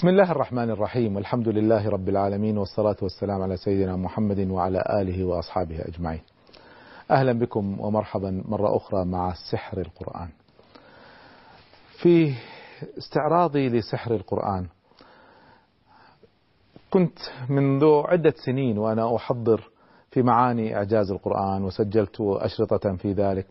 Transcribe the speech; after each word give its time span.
بسم 0.05 0.11
الله 0.11 0.33
الرحمن 0.33 0.71
الرحيم 0.71 1.17
والحمد 1.17 1.49
لله 1.49 1.89
رب 1.89 2.09
العالمين 2.09 2.59
والصلاة 2.59 2.97
والسلام 3.03 3.43
على 3.43 3.57
سيدنا 3.57 3.97
محمد 3.97 4.51
وعلى 4.51 4.85
آله 5.01 5.25
وأصحابه 5.25 5.81
أجمعين. 5.81 6.21
أهلا 7.11 7.33
بكم 7.33 7.81
ومرحبا 7.81 8.43
مرة 8.49 8.77
أخرى 8.77 9.05
مع 9.05 9.35
سحر 9.53 9.79
القرآن. 9.79 10.29
في 12.03 12.35
استعراضي 12.99 13.69
لسحر 13.69 14.15
القرآن 14.15 14.67
كنت 16.91 17.19
منذ 17.49 17.85
عدة 17.85 18.35
سنين 18.47 18.79
وأنا 18.79 19.17
أحضر 19.17 19.71
في 20.11 20.23
معاني 20.23 20.77
إعجاز 20.77 21.11
القرآن 21.11 21.65
وسجلت 21.65 22.21
أشرطة 22.21 22.97
في 22.97 23.13
ذلك 23.13 23.47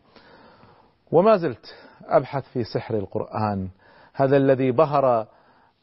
وما 1.11 1.37
زلت 1.37 1.75
أبحث 2.05 2.43
في 2.47 2.63
سحر 2.63 2.97
القرآن 2.97 3.67
هذا 4.13 4.37
الذي 4.37 4.71
بهر 4.71 5.27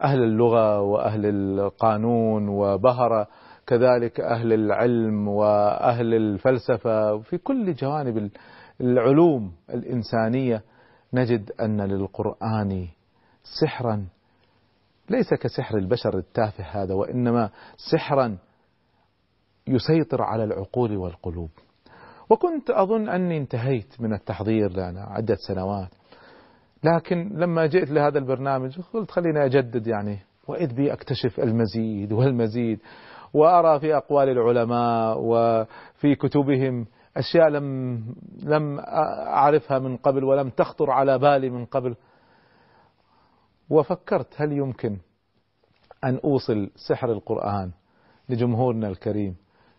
أهل 0.02 0.22
اللغة 0.22 0.80
وأهل 0.80 1.26
القانون 1.26 2.48
وبهر 2.48 3.26
كذلك 3.66 4.20
أهل 4.20 4.52
العلم 4.52 5.28
وأهل 5.28 6.14
الفلسفة 6.14 7.14
وفي 7.14 7.38
كل 7.38 7.74
جوانب 7.74 8.30
العلوم 8.80 9.52
الإنسانية 9.70 10.62
نجد 11.12 11.52
أن 11.60 11.80
للقرآن 11.80 12.88
سحرا 13.60 14.06
ليس 15.10 15.34
كسحر 15.34 15.78
البشر 15.78 16.18
التافه 16.18 16.64
هذا 16.64 16.94
وإنما 16.94 17.50
سحرا 17.92 18.38
يسيطر 19.66 20.22
على 20.22 20.44
العقول 20.44 20.96
والقلوب. 20.96 21.50
وكنت 22.30 22.70
أظن 22.70 23.08
أني 23.08 23.38
انتهيت 23.38 24.00
من 24.00 24.12
التحضير 24.12 24.72
لنا 24.72 25.02
عدة 25.02 25.36
سنوات. 25.48 25.90
لكن 26.84 27.32
لما 27.34 27.66
جئت 27.66 27.90
لهذا 27.90 28.18
البرنامج 28.18 28.80
قلت 28.92 29.10
خليني 29.10 29.44
أجدد 29.44 29.86
يعني 29.86 30.18
وإذ 30.48 30.74
بي 30.74 30.92
أكتشف 30.92 31.40
المزيد 31.40 32.12
والمزيد 32.12 32.80
وأرى 33.34 33.80
في 33.80 33.96
أقوال 33.96 34.28
العلماء 34.28 35.18
وفي 35.20 36.14
كتبهم 36.14 36.86
أشياء 37.16 37.48
لم 37.48 38.04
لم 38.42 38.78
أعرفها 39.28 39.78
من 39.78 39.96
قبل 39.96 40.24
ولم 40.24 40.50
تخطر 40.50 40.90
على 40.90 41.18
بالي 41.18 41.50
من 41.50 41.64
قبل. 41.64 41.96
وفكرت 43.70 44.34
هل 44.36 44.52
يمكن 44.52 44.98
أن 46.04 46.20
أوصل 46.24 46.70
سحر 46.88 47.12
القرآن 47.12 47.70
لجمهورنا 48.28 48.88
الكريم 48.88 49.36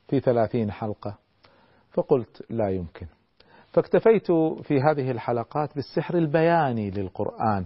في 0.07 0.19
ثلاثين 0.19 0.71
حلقة؟ 0.71 1.17
فقلت 1.91 2.45
لا 2.49 2.69
يمكن. 2.69 3.07
فاكتفيت 3.71 4.31
في 4.63 4.81
هذه 4.81 5.11
الحلقات 5.11 5.75
بالسحر 5.75 6.17
البياني 6.17 6.91
للقرآن 6.91 7.65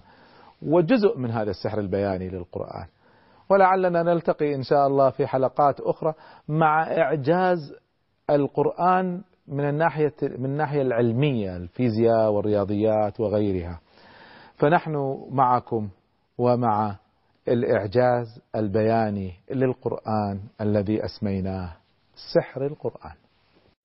وجزء 0.62 1.18
من 1.18 1.32
هذا 1.32 1.50
السحر 1.50 1.80
البياني 1.80 2.30
للقرآن. 2.30 2.86
ولعلنا 3.50 4.04
نلتقي 4.04 4.56
إن 4.56 4.64
شاء 4.64 4.88
الله 4.88 5.10
في 5.10 5.28
حلقات 5.28 5.80
أخرى 5.80 6.14
مع 6.48 6.84
إعجاز 6.98 7.74
القرآن 8.30 9.22
من 9.48 9.70
الناحية 9.70 10.14
من 10.22 10.46
الناحية 10.46 10.82
العلمية 10.82 11.58
الفيزياء 11.58 12.32
والرياضيات 12.32 13.20
وغيرها. 13.20 13.80
فنحن 14.56 15.18
معكم 15.32 15.90
ومع 16.38 16.96
الإعجاز 17.48 18.42
البياني 18.56 19.34
للقرآن 19.52 20.40
الذي 20.62 21.06
أسميناه 21.06 21.74
سحر 22.34 22.66
القرآن. 22.66 23.25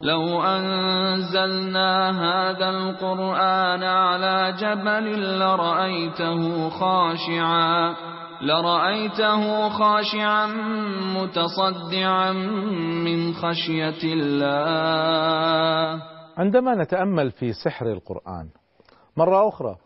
لو 0.03 0.43
أنزلنا 0.43 2.11
هذا 2.11 2.69
القرآن 2.71 3.83
على 3.83 4.57
جبل 4.61 5.39
لرأيته 5.39 6.69
خاشعا 6.69 7.95
لرأيته 8.43 9.69
خاشعا 9.69 10.47
متصدعا 11.17 12.33
من 13.05 13.35
خشية 13.35 14.01
الله. 14.05 16.03
عندما 16.37 16.75
نتأمل 16.75 17.31
في 17.31 17.53
سحر 17.53 17.87
القرآن 17.87 18.49
مرة 19.17 19.49
أخرى 19.49 19.77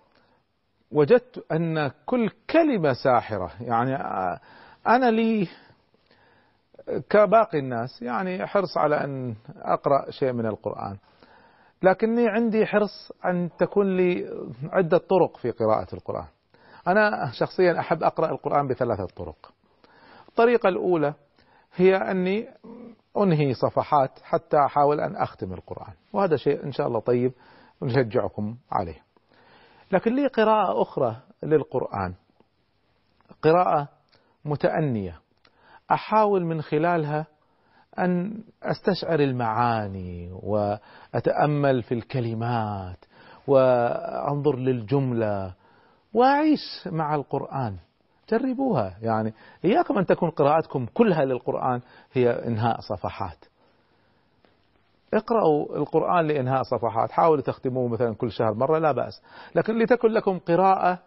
وجدت 0.93 1.45
أن 1.53 1.91
كل 2.07 2.31
كلمة 2.51 2.93
ساحرة 2.93 3.51
يعني 3.61 3.97
أنا 4.87 5.11
لي 5.11 5.49
كباقي 7.11 7.59
الناس 7.59 8.03
يعني 8.03 8.47
حرص 8.47 8.79
على 8.79 9.05
أن 9.05 9.35
أقرأ 9.57 10.11
شيء 10.11 10.33
من 10.33 10.47
القرآن. 10.47 10.97
لكني 11.83 12.29
عندي 12.29 12.67
حرص 12.67 13.13
أن 13.25 13.51
تكون 13.59 13.97
لي 13.97 14.27
عدة 14.73 14.99
طرق 14.99 15.37
في 15.37 15.51
قراءة 15.51 15.95
القرآن. 15.95 16.27
أنا 16.87 17.31
شخصيا 17.33 17.81
أحب 17.81 18.03
أقرأ 18.03 18.31
القرآن 18.31 18.69
بثلاثة 18.69 19.07
طرق. 19.07 19.53
الطريقة 20.29 20.69
الأولى 20.69 21.15
هي 21.75 21.97
أني 21.97 22.49
أنهي 23.17 23.55
صفحات 23.55 24.19
حتى 24.23 24.57
أحاول 24.65 25.01
أن 25.01 25.17
أختم 25.17 25.53
القرآن 25.53 25.93
وهذا 26.13 26.37
شيء 26.37 26.65
إن 26.65 26.73
شاء 26.73 26.87
الله 26.87 27.01
طيب 27.01 27.33
ونشجعكم 27.81 28.57
عليه. 28.73 29.03
لكن 29.93 30.15
لي 30.15 30.27
قراءة 30.27 30.83
أخرى 30.83 31.17
للقرآن 31.43 32.15
قراءة 33.43 33.89
متأنية. 34.45 35.21
أحاول 35.91 36.45
من 36.45 36.63
خلالها 36.63 37.27
أن 37.99 38.43
أستشعر 38.63 39.21
المعاني 39.21 40.31
وأتأمل 40.43 41.83
في 41.83 41.95
الكلمات 41.95 43.05
وأنظر 43.47 44.57
للجملة 44.57 45.55
وأعيش 46.15 46.61
مع 46.87 47.15
القرآن. 47.15 47.77
جربوها 48.31 48.97
يعني 49.03 49.35
إياكم 49.65 49.99
أن 49.99 50.07
تكون 50.07 50.31
قراءتكم 50.31 50.87
كلها 50.95 51.25
للقرآن 51.25 51.81
هي 52.13 52.31
إنهاء 52.31 52.81
صفحات. 52.81 53.45
اقرأوا 55.15 55.77
القرآن 55.77 56.27
لإنهاء 56.27 56.63
صفحات. 56.63 57.11
حاولوا 57.13 57.43
تختموه 57.43 57.89
مثلا 57.89 58.15
كل 58.15 58.31
شهر 58.33 58.55
مرة 58.55 58.79
لا 58.79 58.93
بأس. 58.93 59.23
لكن 59.55 59.79
لتكن 59.79 60.09
لكم 60.09 60.39
قراءة 60.39 60.99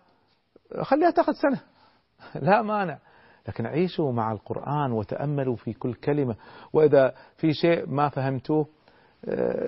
خليها 0.82 1.10
تأخذ 1.10 1.34
سنة. 1.34 1.60
لا 2.36 2.62
مانع. 2.62 2.98
لكن 3.48 3.66
عيشوا 3.66 4.12
مع 4.12 4.32
القرآن 4.32 4.92
وتأملوا 4.92 5.56
في 5.56 5.74
كل 5.74 5.94
كلمة. 5.94 6.36
وإذا 6.74 7.14
في 7.38 7.54
شيء 7.54 7.90
ما 7.90 8.10
فهمتوه 8.10 8.68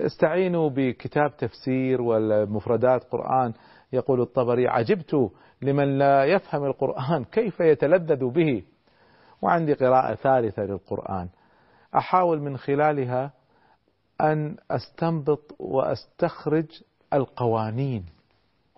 استعينوا 0.06 0.70
بكتاب 0.70 1.36
تفسير 1.36 2.02
ولا 2.02 2.44
مفردات 2.44 3.04
قرآن. 3.04 3.52
يقول 3.92 4.20
الطبري 4.20 4.68
عجبت 4.68 5.30
لمن 5.62 5.98
لا 5.98 6.24
يفهم 6.24 6.64
القرآن 6.64 7.24
كيف 7.24 7.60
يتلذذ 7.60 8.30
به؟ 8.30 8.62
وعندي 9.42 9.74
قراءة 9.74 10.14
ثالثة 10.14 10.62
للقرآن. 10.62 11.28
أحاول 11.96 12.40
من 12.40 12.56
خلالها 12.56 13.32
أن 14.20 14.56
أستنبط 14.70 15.56
وأستخرج 15.58 16.66
القوانين. 17.14 18.04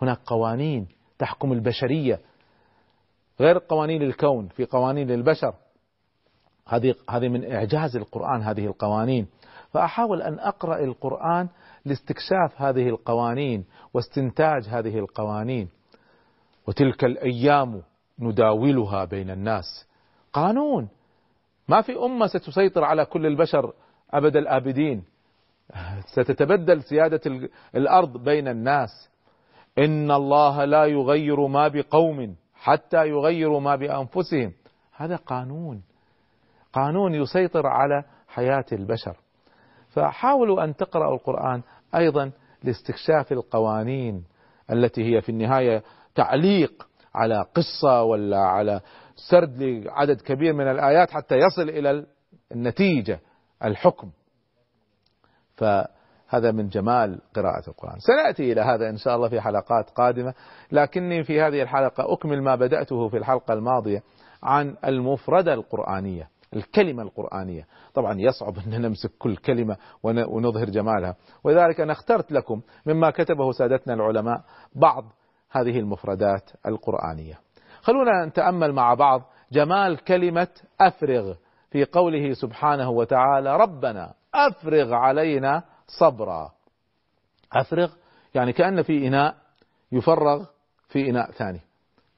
هناك 0.03 0.19
قوانين 0.27 0.87
تحكم 1.19 1.53
البشرية. 1.53 2.21
غير 3.41 3.59
قوانين 3.59 4.03
الكون 4.03 4.49
في 4.49 4.65
قوانين 4.65 5.09
للبشر. 5.09 5.55
هذه 6.69 6.95
هذه 7.11 7.29
من 7.29 7.53
إعجاز 7.53 7.97
القرآن 7.97 8.43
هذه 8.43 8.67
القوانين. 8.67 9.27
فأحاول 9.71 10.23
أن 10.23 10.39
أقرأ 10.39 10.85
القرآن 10.85 11.49
لاستكشاف 11.85 12.63
هذه 12.63 12.89
القوانين 12.89 13.65
واستنتاج 13.95 14.65
هذه 14.69 14.99
القوانين. 14.99 15.69
وتلك 16.67 17.05
الأيام 17.05 17.83
نداولها 18.19 19.05
بين 19.05 19.31
الناس. 19.31 19.89
قانون. 20.33 20.89
ما 21.69 21.81
في 21.81 21.97
أمة 21.97 22.27
ستسيطر 22.27 22.85
على 22.85 23.05
كل 23.05 23.27
البشر 23.27 23.73
أبد 24.11 24.37
الآبدين. 24.37 25.05
ستتبدل 26.07 26.83
سيادة 26.83 27.21
الأرض 27.75 28.25
بين 28.25 28.49
الناس. 28.49 29.11
إن 29.79 30.11
الله 30.11 30.65
لا 30.65 30.85
يغير 30.85 31.47
ما 31.47 31.69
بقوم. 31.69 32.37
حتى 32.63 33.09
يغيروا 33.09 33.61
ما 33.61 33.77
بأنفسهم. 33.77 34.53
هذا 34.97 35.17
قانون. 35.17 35.83
قانون 36.73 37.15
يسيطر 37.15 37.67
على 37.67 38.05
حياة 38.29 38.65
البشر. 38.73 39.17
فحاولوا 39.91 40.65
أن 40.65 40.77
تقرأوا 40.77 41.15
القرآن 41.15 41.63
أيضا 41.95 42.31
لاستكشاف 42.65 43.33
القوانين 43.33 44.25
التي 44.71 45.05
هي 45.05 45.21
في 45.21 45.29
النهاية 45.29 45.83
تعليق 46.15 46.89
على 47.15 47.47
قصة 47.55 48.03
ولا 48.03 48.41
على 48.41 48.81
سرد 49.17 49.63
لعدد 49.63 50.21
كبير 50.21 50.53
من 50.53 50.69
الآيات 50.69 51.11
حتى 51.11 51.37
يصل 51.37 51.69
إلى 51.69 52.07
النتيجة 52.53 53.21
الحكم. 53.65 54.11
فهذا 56.33 56.53
من 56.53 56.69
جمال 56.69 57.21
قراءة 57.37 57.69
القرآن. 57.69 57.99
سنأتي 57.99 58.53
إلى 58.53 58.61
هذا 58.61 58.89
إن 58.89 58.97
شاء 58.97 59.17
الله 59.17 59.29
في 59.29 59.41
حلقات 59.41 59.91
قادمة 59.91 60.35
لكني 60.73 61.25
في 61.25 61.41
هذه 61.41 61.63
الحلقة 61.63 62.13
أكمل 62.13 62.43
ما 62.43 62.55
بدأته 62.55 63.09
في 63.09 63.17
الحلقة 63.17 63.55
الماضية 63.55 64.03
عن 64.43 64.77
المفردة 64.85 65.55
القرآنية 65.55 66.29
الكلمة 66.57 67.03
القرآنية. 67.03 67.67
طبعا 67.95 68.15
يصعب 68.19 68.55
أن 68.67 68.83
نمسك 68.83 69.11
كل 69.19 69.37
كلمة 69.37 69.77
ونظهر 70.03 70.65
جمالها. 70.65 71.17
ولذلك 71.45 71.81
أنا 71.81 71.93
اخترت 71.93 72.33
لكم 72.33 72.61
مما 72.87 73.11
كتبه 73.11 73.53
سادتنا 73.53 73.95
العلماء 73.95 74.41
بعض 74.75 75.05
هذه 75.51 75.79
المفردات 75.79 76.51
القرآنية. 76.67 77.39
خلونا 77.83 78.25
نتأمل 78.27 78.73
مع 78.73 78.95
بعض 78.95 79.23
جمال 79.53 80.05
كلمة 80.05 80.49
أفرغ 80.81 81.35
في 81.71 81.85
قوله 81.85 82.33
سبحانه 82.33 82.91
وتعالى 82.91 83.57
ربنا 83.57 84.15
أفرغ 84.35 84.95
علينا 84.95 85.63
صبرا. 85.99 86.53
أفرغ 87.53 87.93
يعني 88.35 88.53
كأن 88.53 88.83
في 88.83 89.07
إناء 89.07 89.37
يفرغ 89.93 90.45
في 90.89 91.11
إناء 91.11 91.31
ثاني. 91.31 91.61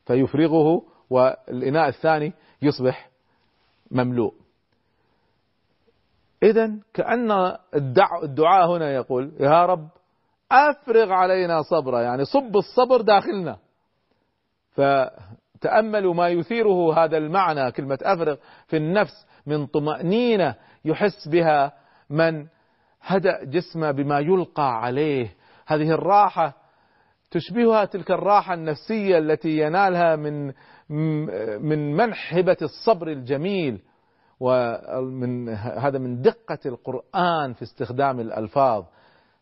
فيفرغه 0.06 0.82
والإناء 1.10 1.88
الثاني 1.88 2.32
يصبح 2.62 3.10
مملوء. 3.90 4.34
إذا 6.42 6.70
كأن 6.94 7.56
الدعاء 8.22 8.76
هنا 8.76 8.92
يقول 8.92 9.32
يا 9.40 9.66
رب 9.66 9.88
أفرغ 10.52 11.12
علينا 11.12 11.62
صبرا 11.62 12.00
يعني 12.00 12.24
صب 12.24 12.56
الصبر 12.56 13.00
داخلنا. 13.00 13.58
فتأملوا 14.74 16.14
ما 16.14 16.28
يثيره 16.28 17.04
هذا 17.04 17.16
المعنى 17.16 17.72
كلمة 17.72 17.98
أفرغ 18.02 18.36
في 18.66 18.76
النفس 18.76 19.26
من 19.46 19.66
طمأنينة 19.66 20.54
يحس 20.84 21.28
بها 21.28 21.72
من 22.10 22.46
هدأ 23.04 23.44
جسمه 23.44 23.90
بما 23.90 24.20
يلقى 24.20 24.82
عليه. 24.82 25.34
هذه 25.66 25.90
الراحة 25.90 26.56
تشبهها 27.30 27.84
تلك 27.84 28.10
الراحة 28.10 28.54
النفسية 28.54 29.18
التي 29.18 29.58
ينالها 29.58 30.16
من 30.16 30.52
من 31.68 31.96
منح 31.96 32.34
هبة 32.34 32.56
الصبر 32.62 33.08
الجميل 33.08 33.82
ومن 34.40 35.48
هذا 35.48 35.98
من 35.98 36.22
دقة 36.22 36.58
القرآن 36.66 37.52
في 37.52 37.62
استخدام 37.62 38.20
الألفاظ. 38.20 38.84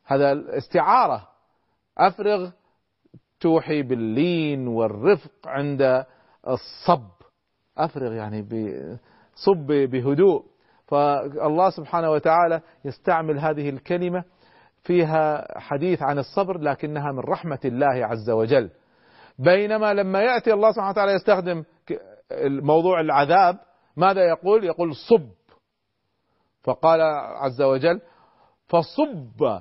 هذا 0.04 0.58
استعارة 0.58 1.28
أفرغ 1.98 2.50
توحي 3.40 3.82
باللين 3.82 4.68
والرفق 4.68 5.32
عند 5.46 6.04
الصب. 6.48 7.10
أفرغ 7.78 8.12
يعني 8.12 8.46
صب 9.34 9.66
بهدوء. 9.66 10.51
فالله 10.92 11.70
سبحانه 11.70 12.10
وتعالى 12.10 12.60
يستعمل 12.84 13.38
هذه 13.38 13.68
الكلمة 13.68 14.24
فيها 14.82 15.58
حديث 15.58 16.02
عن 16.02 16.18
الصبر 16.18 16.58
لكنها 16.58 17.12
من 17.12 17.18
رحمة 17.18 17.58
الله 17.64 18.06
عز 18.06 18.30
وجل. 18.30 18.70
بينما 19.38 19.94
لما 19.94 20.22
يأتي 20.22 20.52
الله 20.52 20.72
سبحانه 20.72 20.90
وتعالى 20.90 21.12
يستخدم 21.12 21.64
موضوع 22.42 23.00
العذاب 23.00 23.58
ماذا 23.96 24.28
يقول؟ 24.28 24.64
يقول 24.64 24.94
صب. 24.94 25.30
فقال 26.62 27.00
عز 27.36 27.62
وجل 27.62 28.00
فصب 28.68 29.60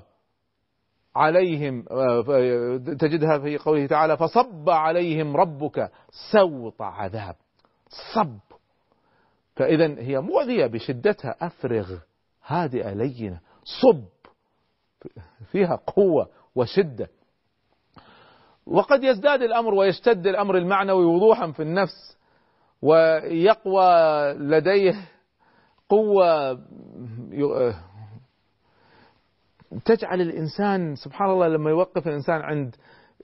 عليهم 1.16 1.82
تجدها 3.00 3.40
في 3.40 3.58
قوله 3.58 3.88
تعالى 3.88 4.18
فصب 4.18 4.70
عليهم 4.70 5.38
ربك 5.38 5.92
سوط 6.32 6.82
عذاب. 6.82 7.36
صب. 8.16 8.51
فإذا 9.62 9.96
هي 10.00 10.20
مؤذية 10.20 10.66
بشدتها. 10.66 11.36
أفرغ 11.42 11.98
هادئة 12.46 12.94
لينة. 12.94 13.40
صب. 13.64 14.06
فيها 15.52 15.76
قوة 15.76 16.30
وشدة. 16.56 17.10
وقد 18.66 19.04
يزداد 19.04 19.42
الأمر 19.42 19.74
ويشتد 19.74 20.28
الأمر 20.28 20.58
المعنوي 20.58 21.06
وضوحا 21.06 21.52
في 21.52 21.62
النفس 21.62 22.18
ويقوى 22.82 23.88
لديه 24.34 24.96
قوة 25.90 26.60
تجعل 29.86 30.22
الإنسان 30.22 30.96
سبحان 30.96 31.30
الله 31.30 31.48
لما 31.48 31.70
يوقف 31.70 32.08
الإنسان 32.08 32.42
عند 32.42 32.76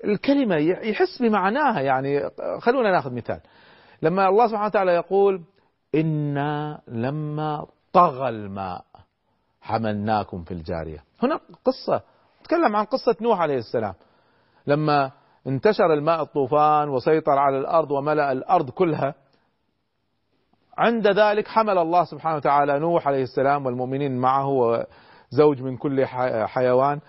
الكلمة 0.04 0.56
يحس 0.56 1.22
بمعناها 1.22 1.82
يعني. 1.82 2.30
خلونا 2.60 2.92
ناخذ 2.92 3.14
مثال. 3.14 3.40
لما 4.02 4.30
الله 4.30 4.48
سبحانه 4.48 4.66
وتعالى 4.68 4.92
يقول 4.92 5.42
إنا 5.96 6.82
لما 6.88 7.66
طغى 7.94 8.30
الماء 8.30 8.86
حملناكم 9.62 10.44
في 10.44 10.52
الجارية. 10.54 11.04
هنا 11.24 11.40
قصة 11.66 12.02
تكلم 12.44 12.76
عن 12.76 12.86
قصة 12.86 13.16
نوح 13.22 13.42
عليه 13.42 13.58
السلام. 13.58 13.94
لما 14.68 15.12
انتشر 15.48 15.94
الماء 15.94 16.22
الطوفان 16.22 16.90
وسيطر 16.90 17.40
على 17.40 17.58
الأرض 17.58 17.92
وملأ 17.92 18.32
الأرض 18.32 18.70
كلها 18.70 19.16
عند 20.78 21.08
ذلك 21.08 21.48
حمل 21.48 21.78
الله 21.78 22.04
سبحانه 22.04 22.36
وتعالى 22.36 22.80
نوح 22.80 23.08
عليه 23.08 23.24
السلام 23.24 23.66
والمؤمنين 23.66 24.18
معه 24.18 24.48
وزوج 24.48 25.62
من 25.62 25.78
كل 25.78 26.06
حيوان 26.46 27.00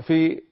في 0.00 0.42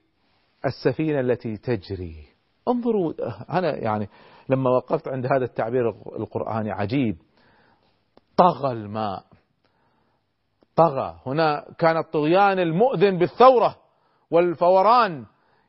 السفينة 0.67 1.21
التي 1.21 1.57
تجري. 1.57 2.26
انظروا 2.69 3.12
أنا 3.59 3.76
يعني 3.76 4.09
لما 4.49 4.71
وقفت 4.71 5.09
عند 5.09 5.26
هذا 5.26 5.45
التعبير 5.45 5.90
القرآني 6.19 6.71
عجيب. 6.71 7.17
طغى 8.37 8.73
الماء. 8.73 9.25
طغى. 10.76 11.21
هنا 11.26 11.67
كان 11.79 11.97
الطغيان 11.97 12.59
المؤذن 12.59 13.19
بالثورة 13.19 13.76
والفوران. 14.31 15.26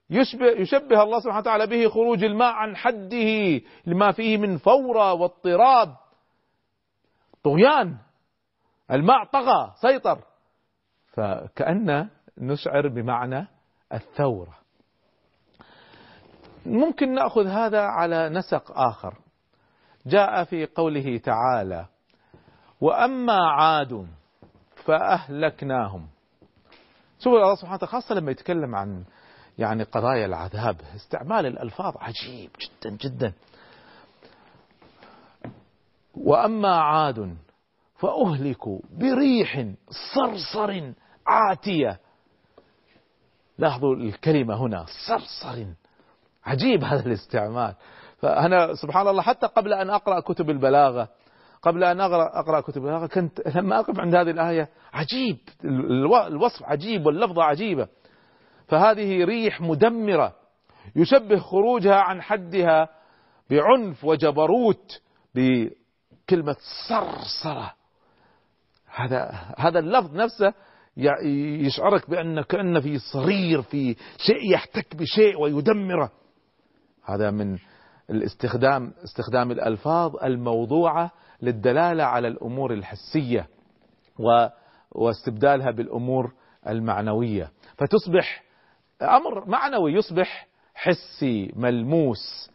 يشبه, 0.09 0.45
يشبه 0.45 1.03
الله 1.03 1.19
سبحانه 1.19 1.39
وتعالى 1.39 1.67
به 1.67 1.89
خروج 1.89 2.23
الماء 2.23 2.53
عن 2.53 2.75
حده 2.75 3.61
لما 3.85 4.11
فيه 4.11 4.37
من 4.37 4.57
فورة 4.57 5.13
واضطراب 5.13 5.95
طغيان. 7.43 7.97
الماء 8.91 9.23
طغى 9.23 9.73
سيطر. 9.81 10.19
فكأن 11.13 12.09
نشعر 12.37 12.87
بمعنى 12.87 13.47
الثورة. 13.93 14.57
ممكن 16.65 17.13
نأخذ 17.13 17.47
هذا 17.47 17.81
على 17.81 18.29
نسق 18.29 18.71
آخر. 18.71 19.17
جاء 20.05 20.43
في 20.43 20.65
قوله 20.65 21.17
تعالى 21.17 21.85
وأما 22.85 23.49
عاد 23.49 24.07
فأهلكناهم. 24.75 26.07
شوف 27.19 27.33
الله 27.33 27.55
سبحانه 27.55 27.75
وتعالى 27.75 27.91
خاصة 27.91 28.15
لما 28.15 28.31
يتكلم 28.31 28.75
عن 28.75 29.03
يعني 29.57 29.83
قضايا 29.83 30.25
العذاب 30.25 30.77
استعمال 30.95 31.45
الألفاظ 31.45 31.93
عجيب 31.97 32.49
جدا 32.61 32.97
جدا. 32.97 33.33
وأما 36.15 36.75
عاد 36.75 37.37
فأهلكوا 37.95 38.79
بريح 38.91 39.65
صرصر 40.15 40.91
عاتية. 41.27 41.99
لاحظوا 43.57 43.95
الكلمة 43.95 44.55
هنا 44.55 44.85
صرصر. 45.07 45.65
عجيب 46.45 46.83
هذا 46.83 47.05
الاستعمال. 47.05 47.75
فأنا 48.17 48.73
سبحان 48.73 49.07
الله 49.07 49.21
حتى 49.21 49.47
قبل 49.47 49.73
أن 49.73 49.89
أقرأ 49.89 50.19
كتب 50.19 50.49
البلاغة 50.49 51.09
قبل 51.65 51.83
أن 51.83 52.01
أقرأ, 52.01 52.39
أقرأ 52.39 52.61
كتب 52.61 53.05
كنت 53.05 53.55
لما 53.55 53.79
أقف 53.79 53.99
عند 53.99 54.15
هذه 54.15 54.31
الآية 54.31 54.69
عجيب. 54.93 55.37
الوصف 56.27 56.63
عجيب 56.63 57.05
واللفظة 57.05 57.43
عجيبة. 57.43 57.87
فهذه 58.67 59.23
ريح 59.23 59.61
مدمرة 59.61 60.35
يشبه 60.95 61.39
خروجها 61.39 61.95
عن 61.95 62.21
حدها 62.21 62.89
بعنف 63.49 64.05
وجبروت 64.05 65.01
بكلمة 65.35 66.55
صرصرة. 66.89 67.73
هذا 68.95 69.31
هذا 69.57 69.79
اللفظ 69.79 70.15
نفسه 70.15 70.53
يشعرك 71.65 72.09
بأن 72.09 72.41
كأن 72.41 72.79
في 72.79 72.97
صرير 73.13 73.61
في 73.61 73.95
شيء 74.17 74.53
يحتك 74.53 74.95
بشيء 74.95 75.41
ويدمره. 75.41 76.11
هذا 77.05 77.31
من 77.31 77.57
الاستخدام 78.09 78.93
استخدام 79.03 79.51
الألفاظ 79.51 80.15
الموضوعة 80.23 81.11
للدلالة 81.41 82.03
على 82.03 82.27
الأمور 82.27 82.73
الحسية 82.73 83.47
واستبدالها 84.91 85.71
بالأمور 85.71 86.33
المعنوية. 86.67 87.51
فتصبح 87.77 88.43
أمر 89.01 89.49
معنوي 89.49 89.93
يصبح 89.93 90.47
حسي 90.73 91.51
ملموس. 91.55 92.51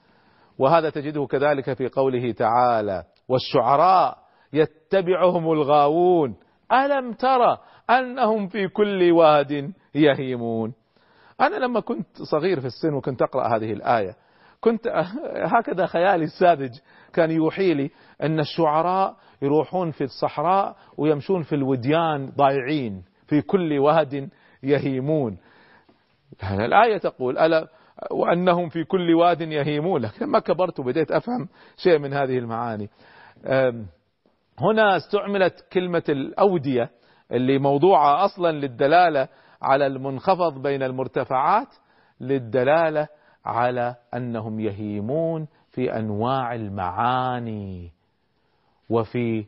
وهذا 0.59 0.91
تجده 0.91 1.27
كذلك 1.27 1.73
في 1.73 1.89
قوله 1.89 2.33
تعالى 2.33 3.05
والشعراء 3.29 4.19
يتبعهم 4.53 5.53
الغاوون 5.53 6.37
ألم 6.73 7.13
ترى 7.13 7.59
أنهم 7.91 8.49
في 8.49 8.69
كل 8.69 9.13
واد 9.13 9.73
يهيمون؟ 9.95 10.75
أنا 11.41 11.57
لما 11.57 11.81
كنت 11.81 12.23
صغير 12.23 12.61
في 12.61 12.67
السن 12.67 12.95
وكنت 12.95 13.23
أقرأ 13.23 13.57
هذه 13.57 13.73
الآية 13.73 14.17
كنت 14.61 14.89
هكذا 15.37 15.87
خيالي 15.87 16.25
الساذج 16.25 16.71
كان 17.13 17.31
يوحي 17.31 17.75
لي 17.75 17.91
أن 18.23 18.41
الشعراء 18.41 19.17
يروحون 19.43 19.91
في 19.91 20.05
الصحراء 20.05 20.77
ويمشون 20.99 21.43
في 21.43 21.55
الوديان 21.55 22.31
ضايعين 22.37 23.03
في 23.27 23.43
كل 23.43 23.79
واد 23.79 24.29
يهيمون. 24.63 25.39
الآية 26.53 26.99
تقول 26.99 27.39
ألا 27.39 27.69
وأنهم 28.11 28.69
في 28.69 28.85
كل 28.85 29.15
واد 29.15 29.41
يهيمون؟ 29.41 30.03
لكن 30.03 30.27
لما 30.27 30.39
كبرت 30.39 30.81
وبديت 30.81 31.11
أفهم 31.13 31.49
شيء 31.77 31.99
من 31.99 32.13
هذه 32.13 32.39
المعاني. 32.39 32.89
هنا 34.59 34.97
استعملت 34.97 35.67
كلمة 35.73 36.03
الأودية 36.09 36.91
اللي 37.33 37.59
موضوعة 37.59 38.25
أصلا 38.25 38.53
للدلالة 38.53 39.29
على 39.63 39.87
المنخفض 39.87 40.63
بين 40.63 40.83
المرتفعات 40.83 41.69
للدلالة 42.21 43.09
على 43.45 43.97
أنهم 44.15 44.61
يهيمون 44.61 45.49
في 45.71 45.97
أنواع 45.99 46.55
المعاني 46.55 47.93
وفي 48.91 49.47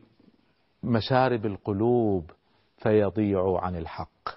مشارب 0.83 1.45
القلوب 1.45 2.31
فيضيعوا 2.77 3.59
عن 3.59 3.75
الحق. 3.75 4.29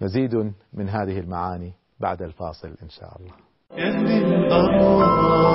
مزيد 0.00 0.34
من 0.72 0.88
هذه 0.88 1.18
المعاني 1.18 1.72
بعد 2.00 2.22
الفاصل 2.22 2.68
إن 2.82 2.88
شاء 2.88 3.16
الله. 3.20 3.32
يهدي 3.72 4.24
الأرواح 4.24 5.46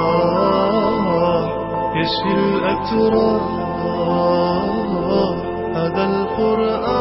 يشفي 1.98 2.34
الأتراح 2.34 3.62
هذا 5.76 6.04
القرآن. 6.06 7.01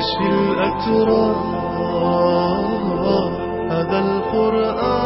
والضوء 0.00 0.20
يشفي 0.20 0.28
الأتراح 0.28 1.36
هذا 3.70 3.98
القرآن 3.98 5.00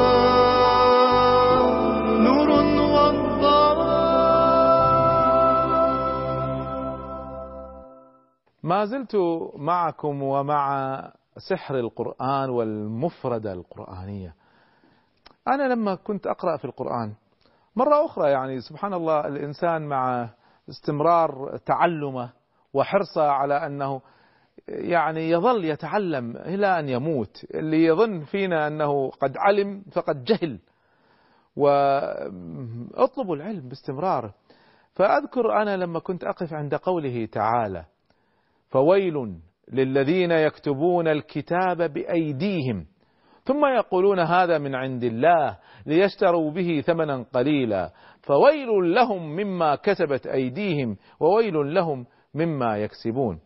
نور 2.24 2.64
ما 8.62 8.84
زلت 8.84 9.16
معكم 9.56 10.22
ومع 10.22 11.00
سحر 11.50 11.78
القرآن 11.78 12.50
والمفردة 12.50 13.52
القرآنية. 13.52 14.34
أنا 15.48 15.62
لما 15.62 15.94
كنت 15.94 16.26
أقرأ 16.26 16.56
في 16.56 16.64
القرآن 16.64 17.14
مرة 17.76 18.04
أخرى 18.04 18.30
يعني 18.30 18.60
سبحان 18.60 18.94
الله 18.94 19.20
الإنسان 19.26 19.88
مع 19.88 20.28
استمرار 20.68 21.56
تعلمه 21.66 22.30
وحرصه 22.74 23.30
على 23.30 23.66
أنه 23.66 24.00
يعني 24.68 25.30
يظل 25.30 25.64
يتعلم 25.64 26.36
إلى 26.36 26.78
أن 26.78 26.88
يموت. 26.88 27.46
اللي 27.54 27.84
يظن 27.84 28.20
فينا 28.20 28.66
أنه 28.66 29.10
قد 29.10 29.36
علم 29.36 29.82
فقد 29.92 30.24
جهل. 30.24 30.58
واطلبوا 31.56 33.36
العلم 33.36 33.68
باستمرار. 33.68 34.32
فأذكر 34.92 35.62
أنا 35.62 35.76
لما 35.76 35.98
كنت 35.98 36.24
أقف 36.24 36.52
عند 36.52 36.74
قوله 36.74 37.26
تعالى 37.26 37.84
فويل 38.68 39.14
للذين 39.72 40.30
يكتبون 40.30 41.08
الكتاب 41.08 41.92
بأيديهم. 41.92 42.86
ثم 43.44 43.66
يقولون 43.66 44.20
هذا 44.20 44.58
من 44.58 44.74
عند 44.74 45.04
الله 45.04 45.58
ليشتروا 45.86 46.50
به 46.50 46.80
ثمنا 46.86 47.26
قليلا. 47.34 47.92
فويل 48.22 48.94
لهم 48.94 49.36
مما 49.36 49.74
كتبت 49.74 50.26
أيديهم 50.26 50.96
وويل 51.20 51.74
لهم 51.74 52.06
مما 52.34 52.76
يكسبون. 52.76 53.40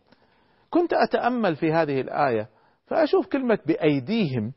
كنت 0.69 0.93
أتأمل 0.93 1.55
في 1.55 1.73
هذه 1.73 2.01
الآية 2.01 2.49
فأشوف 2.85 3.27
كلمة 3.27 3.59
بأيديهم 3.65 4.53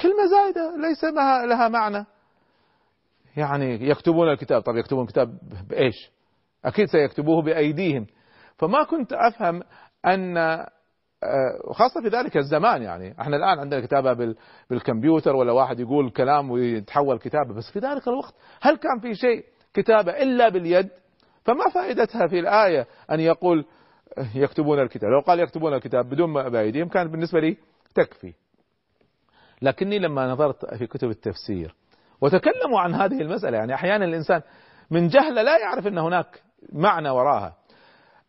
كلمة 0.00 0.26
زائدة 0.30 0.76
ليس 0.88 1.04
لها 1.48 1.68
معنى. 1.68 2.06
يعني 3.36 3.88
يكتبون 3.88 4.28
الكتاب 4.28 4.62
طب 4.62 4.76
يكتبون 4.76 5.02
الكتاب 5.04 5.38
بإيش؟ 5.68 6.10
أكيد 6.64 6.86
سيكتبوه 6.86 7.42
بأيديهم. 7.42 8.06
فما 8.56 8.82
كنت 8.82 9.12
أفهم 9.12 9.62
أن 10.06 10.36
وخاصة 11.68 12.00
في 12.02 12.08
ذلك 12.08 12.36
الزمان 12.36 12.82
يعني 12.82 13.20
إحنا 13.20 13.36
الآن 13.36 13.58
عندنا 13.58 13.80
كتابة 13.86 14.34
بالكمبيوتر 14.70 15.36
ولا 15.36 15.52
واحد 15.52 15.80
يقول 15.80 16.10
كلام 16.10 16.50
ويتحول 16.50 17.18
كتابة 17.18 17.54
بس 17.54 17.70
في 17.72 17.78
ذلك 17.78 18.08
الوقت 18.08 18.34
هل 18.62 18.76
كان 18.76 19.00
في 19.00 19.14
شيء 19.14 19.44
كتابة 19.74 20.12
إلا 20.12 20.48
باليد؟ 20.48 20.88
فما 21.44 21.70
فائدتها 21.74 22.26
في 22.26 22.38
الآية 22.38 22.86
أن 23.10 23.20
يقول 23.20 23.64
يكتبون 24.34 24.80
الكتاب. 24.80 25.10
لو 25.10 25.20
قال 25.20 25.40
يكتبون 25.40 25.74
الكتاب 25.74 26.08
بدون 26.08 26.30
ما 26.30 26.48
بأيديهم 26.48 26.88
كانت 26.88 27.10
بالنسبة 27.10 27.40
لي 27.40 27.56
تكفي. 27.94 28.32
لكني 29.62 29.98
لما 29.98 30.32
نظرت 30.32 30.74
في 30.74 30.86
كتب 30.86 31.10
التفسير 31.10 31.74
وتكلموا 32.20 32.80
عن 32.80 32.94
هذه 32.94 33.20
المسألة 33.20 33.58
يعني 33.58 33.74
أحيانا 33.74 34.04
الإنسان 34.04 34.42
من 34.90 35.08
جهل 35.08 35.34
لا 35.34 35.58
يعرف 35.58 35.86
أن 35.86 35.98
هناك 35.98 36.42
معنى 36.72 37.10
وراها. 37.10 37.56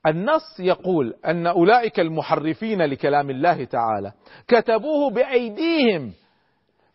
النص 0.07 0.59
يقول 0.59 1.13
أن 1.25 1.47
أولئك 1.47 1.99
المحرفين 1.99 2.81
لكلام 2.81 3.29
الله 3.29 3.63
تعالى 3.63 4.11
كتبوه 4.47 5.11
بأيديهم 5.11 6.13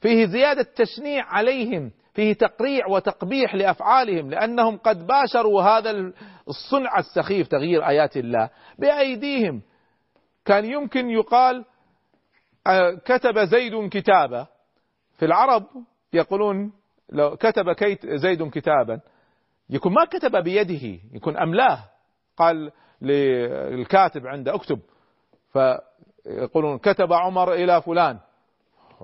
فيه 0.00 0.26
زيادة 0.26 0.66
تشنيع 0.76 1.24
عليهم 1.24 1.90
فيه 2.14 2.32
تقريع 2.32 2.86
وتقبيح 2.86 3.54
لأفعالهم 3.54 4.30
لأنهم 4.30 4.76
قد 4.76 5.06
باشروا 5.06 5.62
هذا 5.62 6.12
الصنع 6.48 6.98
السخيف 6.98 7.48
تغيير 7.48 7.88
آيات 7.88 8.16
الله. 8.16 8.50
بأيديهم. 8.78 9.62
كان 10.44 10.64
يمكن 10.64 11.10
يقال 11.10 11.64
كتب 13.04 13.38
زيد 13.38 13.88
كتابا. 13.88 14.46
في 15.16 15.24
العرب 15.24 15.66
يقولون 16.12 16.72
لو 17.12 17.36
كتب 17.36 17.72
كيت 17.72 18.06
زيد 18.06 18.50
كتابا. 18.50 19.00
يكون 19.70 19.92
ما 19.92 20.04
كتب 20.04 20.36
بيده 20.36 21.00
يكون 21.12 21.36
أملاه. 21.36 21.84
قال 22.36 22.72
للكاتب 23.02 24.26
عنده 24.26 24.54
أكتب. 24.54 24.78
فيقولون 25.52 26.78
كتب 26.78 27.12
عمر 27.12 27.52
إلى 27.52 27.82
فلان. 27.82 28.18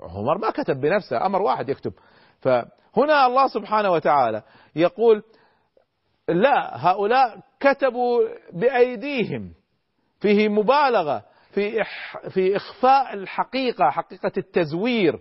عمر 0.02 0.38
ما 0.38 0.50
كتب 0.50 0.80
بنفسه 0.80 1.26
أمر 1.26 1.42
واحد 1.42 1.68
يكتب. 1.68 1.92
فهنا 2.40 3.26
الله 3.26 3.48
سبحانه 3.48 3.90
وتعالى 3.90 4.42
يقول 4.76 5.22
لا 6.28 6.86
هؤلاء 6.90 7.38
كتبوا 7.60 8.20
بأيديهم 8.52 9.52
فيه 10.20 10.48
مبالغة 10.48 11.24
في 11.50 11.84
في 12.30 12.56
إخفاء 12.56 13.14
الحقيقة 13.14 13.90
حقيقة 13.90 14.32
التزوير. 14.38 15.18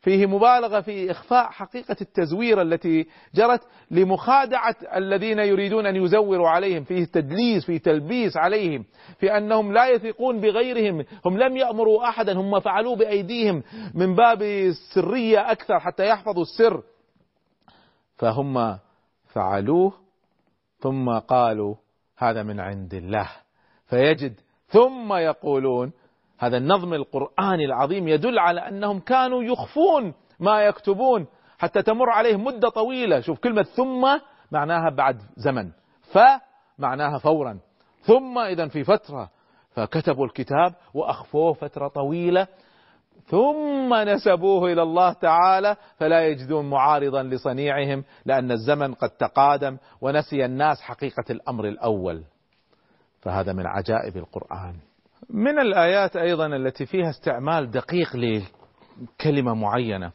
فيه 0.00 0.26
مبالغة 0.26 0.80
في 0.80 1.10
إخفاء 1.10 1.50
حقيقة 1.50 1.96
التزوير 2.00 2.62
التي 2.62 3.06
جرت 3.34 3.60
لمخادعة 3.90 4.76
الذين 4.96 5.38
يريدون 5.38 5.86
أن 5.86 5.96
يزوروا 5.96 6.48
عليهم. 6.48 6.84
فيه 6.84 7.04
تدليس 7.04 7.66
فيه 7.66 7.78
تلبيس 7.78 8.36
عليهم 8.36 8.84
في 9.18 9.36
أنهم 9.36 9.72
لا 9.72 9.88
يثقون 9.88 10.40
بغيرهم. 10.40 11.04
هم 11.24 11.38
لم 11.38 11.56
يأمروا 11.56 12.08
أحدا 12.08 12.32
هم 12.32 12.60
فعلوه 12.60 12.96
بأيديهم 12.96 13.62
من 13.94 14.14
باب 14.14 14.42
السرية 14.42 15.50
أكثر 15.50 15.80
حتى 15.80 16.06
يحفظوا 16.06 16.42
السر. 16.42 16.82
فهم 18.16 18.78
فعلوه 19.32 20.03
ثم 20.84 21.18
قالوا 21.18 21.74
هذا 22.18 22.42
من 22.42 22.60
عند 22.60 22.94
الله. 22.94 23.28
فيجد 23.86 24.40
ثم 24.66 25.12
يقولون 25.12 25.92
هذا 26.38 26.56
النظم 26.56 26.94
القرآني 26.94 27.64
العظيم 27.64 28.08
يدل 28.08 28.38
على 28.38 28.68
أنهم 28.68 29.00
كانوا 29.00 29.42
يخفون 29.42 30.14
ما 30.40 30.62
يكتبون 30.62 31.26
حتى 31.58 31.82
تمر 31.82 32.10
عليهم 32.10 32.44
مدة 32.44 32.68
طويلة. 32.68 33.20
شوف 33.20 33.38
كلمة 33.38 33.62
ثم 33.62 34.18
معناها 34.50 34.90
بعد 34.90 35.22
زمن 35.36 35.70
ف 36.12 36.18
معناها 36.78 37.18
فورا. 37.18 37.58
ثم 38.00 38.38
إذا 38.38 38.68
في 38.68 38.84
فترة 38.84 39.30
فكتبوا 39.70 40.26
الكتاب 40.26 40.74
وأخفوه 40.94 41.52
فترة 41.52 41.88
طويلة. 41.88 42.46
ثم 43.26 43.94
نسبوه 43.94 44.72
إلى 44.72 44.82
الله 44.82 45.12
تعالى 45.12 45.76
فلا 45.96 46.26
يجدون 46.26 46.70
معارضا 46.70 47.22
لصنيعهم 47.22 48.04
لأن 48.24 48.50
الزمن 48.50 48.94
قد 48.94 49.10
تقادم 49.10 49.76
ونسي 50.00 50.44
الناس 50.44 50.80
حقيقة 50.80 51.24
الأمر 51.30 51.64
الأول. 51.64 52.24
فهذا 53.20 53.52
من 53.52 53.66
عجائب 53.66 54.16
القرآن. 54.16 54.74
من 55.30 55.58
الآيات 55.58 56.16
أيضا 56.16 56.46
التي 56.46 56.86
فيها 56.86 57.10
استعمال 57.10 57.70
دقيق 57.70 58.16
لكلمة 58.16 59.54
معينة. 59.54 60.12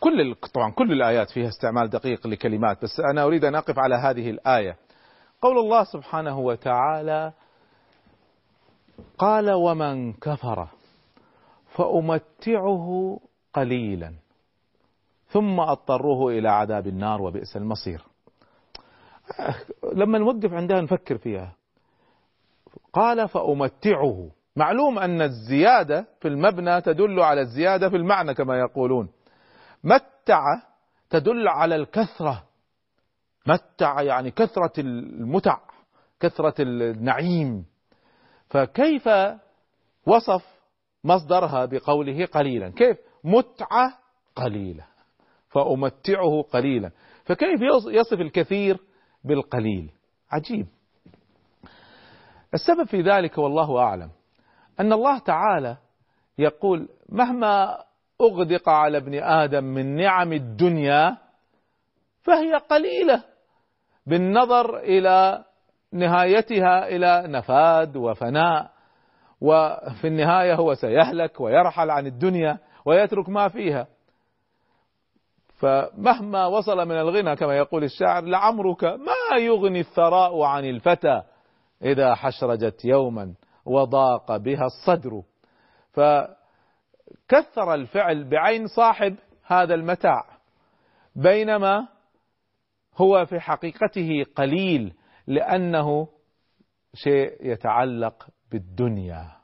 كل 0.00 0.34
طبعا 0.54 0.70
كل 0.70 0.92
الآيات 0.92 1.30
فيها 1.30 1.48
استعمال 1.48 1.90
دقيق 1.90 2.26
لكلمات 2.26 2.82
بس 2.82 3.00
أنا 3.00 3.24
أريد 3.24 3.44
أن 3.44 3.54
أقف 3.54 3.78
على 3.78 3.94
هذه 3.94 4.30
الآية. 4.30 4.76
قول 5.42 5.58
الله 5.58 5.84
سبحانه 5.84 6.38
وتعالى 6.38 7.32
قال 9.18 9.50
ومن 9.52 10.12
كفر. 10.12 10.68
فأمتعه 11.70 13.20
قليلا 13.52 14.14
ثم 15.28 15.60
أضطره 15.60 16.28
إلى 16.28 16.48
عذاب 16.48 16.86
النار 16.86 17.22
وبئس 17.22 17.56
المصير. 17.56 18.04
لما 19.94 20.18
نوقف 20.18 20.52
عندها 20.52 20.80
نفكر 20.80 21.18
فيها. 21.18 21.52
قال 22.92 23.28
فأمتعه. 23.28 24.30
معلوم 24.56 24.98
أن 24.98 25.22
الزيادة 25.22 26.06
في 26.20 26.28
المبنى 26.28 26.80
تدل 26.80 27.20
على 27.20 27.40
الزيادة 27.40 27.88
في 27.88 27.96
المعنى 27.96 28.34
كما 28.34 28.58
يقولون. 28.58 29.08
متع 29.84 30.44
تدل 31.10 31.48
على 31.48 31.76
الكثرة. 31.76 32.44
متع 33.46 34.02
يعني 34.02 34.30
كثرة 34.30 34.72
المتع 34.78 35.58
كثرة 36.20 36.54
النعيم. 36.60 37.64
فكيف 38.48 39.08
وصف 40.06 40.59
مصدرها 41.04 41.64
بقوله 41.64 42.26
قليلا. 42.26 42.68
كيف؟ 42.68 42.96
متعة 43.24 43.98
قليلة. 44.36 44.84
فأمتعه 45.48 46.42
قليلا. 46.42 46.90
فكيف 47.24 47.60
يصف 47.86 48.20
الكثير 48.20 48.78
بالقليل؟ 49.24 49.90
عجيب. 50.30 50.66
السبب 52.54 52.86
في 52.86 53.02
ذلك 53.02 53.38
والله 53.38 53.78
أعلم 53.78 54.10
أن 54.80 54.92
الله 54.92 55.18
تعالى 55.18 55.76
يقول 56.38 56.88
مهما 57.08 57.84
أغدق 58.20 58.68
على 58.68 58.98
ابن 58.98 59.14
آدم 59.14 59.64
من 59.64 59.96
نعم 59.96 60.32
الدنيا 60.32 61.16
فهي 62.22 62.54
قليلة 62.54 63.24
بالنظر 64.06 64.78
إلى 64.78 65.44
نهايتها 65.92 66.88
إلى 66.88 67.24
نفاد 67.26 67.96
وفناء. 67.96 68.70
وفي 69.40 70.06
النهاية 70.06 70.54
هو 70.54 70.74
سيهلك 70.74 71.40
ويرحل 71.40 71.90
عن 71.90 72.06
الدنيا 72.06 72.58
ويترك 72.84 73.28
ما 73.28 73.48
فيها. 73.48 73.86
فمهما 75.58 76.46
وصل 76.46 76.88
من 76.88 76.96
الغنى 76.96 77.36
كما 77.36 77.56
يقول 77.56 77.84
الشاعر 77.84 78.24
لعمرك 78.24 78.84
ما 78.84 79.38
يغني 79.38 79.80
الثراء 79.80 80.42
عن 80.42 80.64
الفتى 80.64 81.22
إذا 81.82 82.14
حشرجت 82.14 82.84
يوما 82.84 83.34
وضاق 83.66 84.36
بها 84.36 84.66
الصدر. 84.66 85.22
فكثر 85.92 87.74
الفعل 87.74 88.24
بعين 88.28 88.66
صاحب 88.66 89.16
هذا 89.46 89.74
المتاع 89.74 90.24
بينما 91.16 91.88
هو 92.96 93.26
في 93.26 93.40
حقيقته 93.40 94.24
قليل 94.36 94.94
لأنه 95.26 96.08
شيء 96.94 97.36
يتعلق 97.40 98.26
بالدنيا. 98.52 99.40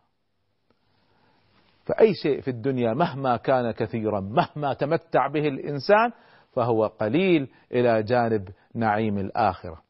فأي 1.85 2.15
شيء 2.15 2.41
في 2.41 2.49
الدنيا 2.49 2.95
مهما 2.95 3.37
كان 3.37 3.71
كثيرا 3.71 4.21
مهما 4.21 4.75
تمتع 4.75 5.27
به 5.27 5.49
الإنسان 5.49 6.13
فهو 6.53 6.87
قليل 6.87 7.49
إلى 7.73 8.03
جانب 8.03 8.49
نعيم 8.75 9.19
الآخرة. 9.19 9.83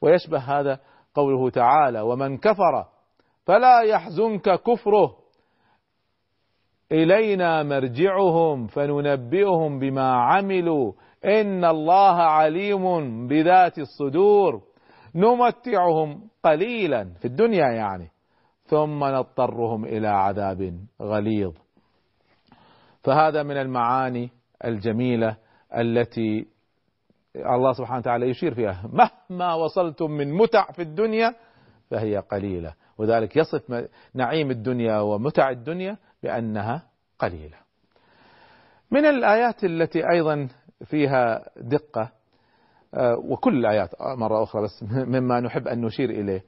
ويشبه 0.00 0.38
هذا 0.38 0.80
قوله 1.14 1.50
تعالى 1.50 2.00
ومن 2.00 2.38
كفر 2.38 2.86
فلا 3.46 3.80
يحزنك 3.80 4.62
كفره. 4.62 5.16
إلينا 6.92 7.62
مرجعهم 7.62 8.66
فننبئهم 8.66 9.78
بما 9.78 10.12
عملوا. 10.12 10.92
إن 11.24 11.64
الله 11.64 12.16
عليم 12.16 13.26
بذات 13.28 13.78
الصدور. 13.78 14.62
نمتعهم 15.14 16.28
قليلا 16.44 17.04
في 17.04 17.24
الدنيا 17.24 17.66
يعني. 17.66 18.10
ثم 18.70 19.04
نضطرهم 19.04 19.84
إلى 19.84 20.08
عذاب 20.08 20.80
غليظ. 21.02 21.52
فهذا 23.02 23.42
من 23.42 23.56
المعاني 23.56 24.30
الجميلة 24.64 25.36
التي 25.76 26.46
الله 27.36 27.72
سبحانه 27.72 27.98
وتعالى 27.98 28.28
يشير 28.28 28.54
فيها. 28.54 28.90
مهما 28.92 29.54
وصلتم 29.54 30.10
من 30.10 30.32
متع 30.32 30.72
في 30.72 30.82
الدنيا 30.82 31.34
فهي 31.90 32.18
قليلة. 32.18 32.74
وذلك 32.98 33.36
يصف 33.36 33.88
نعيم 34.14 34.50
الدنيا 34.50 35.00
ومتع 35.00 35.50
الدنيا 35.50 35.96
بأنها 36.22 36.82
قليلة. 37.18 37.56
من 38.90 39.04
الآيات 39.04 39.64
التي 39.64 40.10
أيضا 40.10 40.48
فيها 40.84 41.50
دقة 41.56 42.12
آه، 42.94 43.16
وكل 43.16 43.58
الآيات 43.58 43.90
مرة 44.02 44.42
أخرى 44.42 44.62
بس 44.62 44.82
مما 44.92 45.40
نحب 45.40 45.68
أن 45.68 45.80
نشير 45.80 46.10
إليه. 46.10 46.44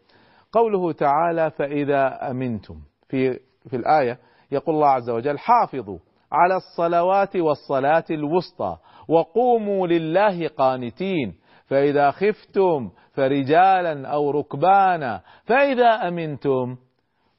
قوله 0.53 0.93
تعالى 0.93 1.51
فإذا 1.51 2.31
أمنتم. 2.31 2.77
في 3.09 3.39
في 3.71 3.77
الآية 3.77 4.19
يقول 4.53 4.75
الله 4.75 4.89
عز 4.89 5.11
وجل 5.11 5.39
حافظوا 5.39 5.99
على 6.33 6.57
الصلوات 6.57 7.37
والصلاة 7.37 8.05
الوسطى 8.11 8.77
وقوموا 9.09 9.87
لله 9.87 10.49
قانتين. 10.49 11.35
فإذا 11.67 12.11
خفتم 12.11 12.91
فرجالا 13.13 14.09
أو 14.09 14.31
ركبانا 14.31 15.21
فإذا 15.45 16.09
أمنتم 16.09 16.77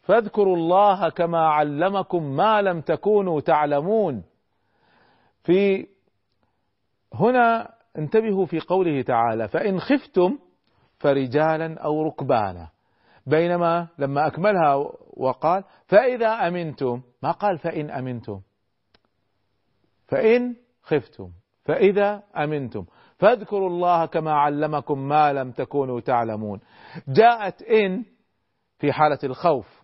فاذكروا 0.01 0.55
الله 0.55 1.09
كما 1.09 1.47
علمكم 1.47 2.23
ما 2.23 2.61
لم 2.61 2.81
تكونوا 2.81 3.41
تعلمون. 3.41 4.23
في 5.43 5.87
هنا 7.13 7.73
انتبهوا 7.97 8.45
في 8.45 8.59
قوله 8.59 9.01
تعالى 9.01 9.47
فإن 9.47 9.79
خفتم 9.79 10.39
فرجالا 10.99 11.79
أو 11.79 12.03
ركبانا. 12.03 12.69
بينما 13.25 13.87
لما 13.97 14.27
أكملها 14.27 14.75
وقال 15.13 15.63
فإذا 15.85 16.47
أمنتم 16.47 17.01
ما 17.23 17.31
قال 17.31 17.57
فإن 17.57 17.89
أمنتم. 17.89 18.41
فإن 20.07 20.55
خفتم. 20.81 21.31
فإذا 21.65 22.23
أمنتم. 22.37 22.85
فاذكروا 23.19 23.69
الله 23.69 24.05
كما 24.05 24.33
علمكم 24.33 24.99
ما 24.99 25.33
لم 25.33 25.51
تكونوا 25.51 25.99
تعلمون. 25.99 26.59
جاءت 27.07 27.61
إن 27.61 28.05
في 28.79 28.91
حالة 28.91 29.19
الخوف 29.23 29.83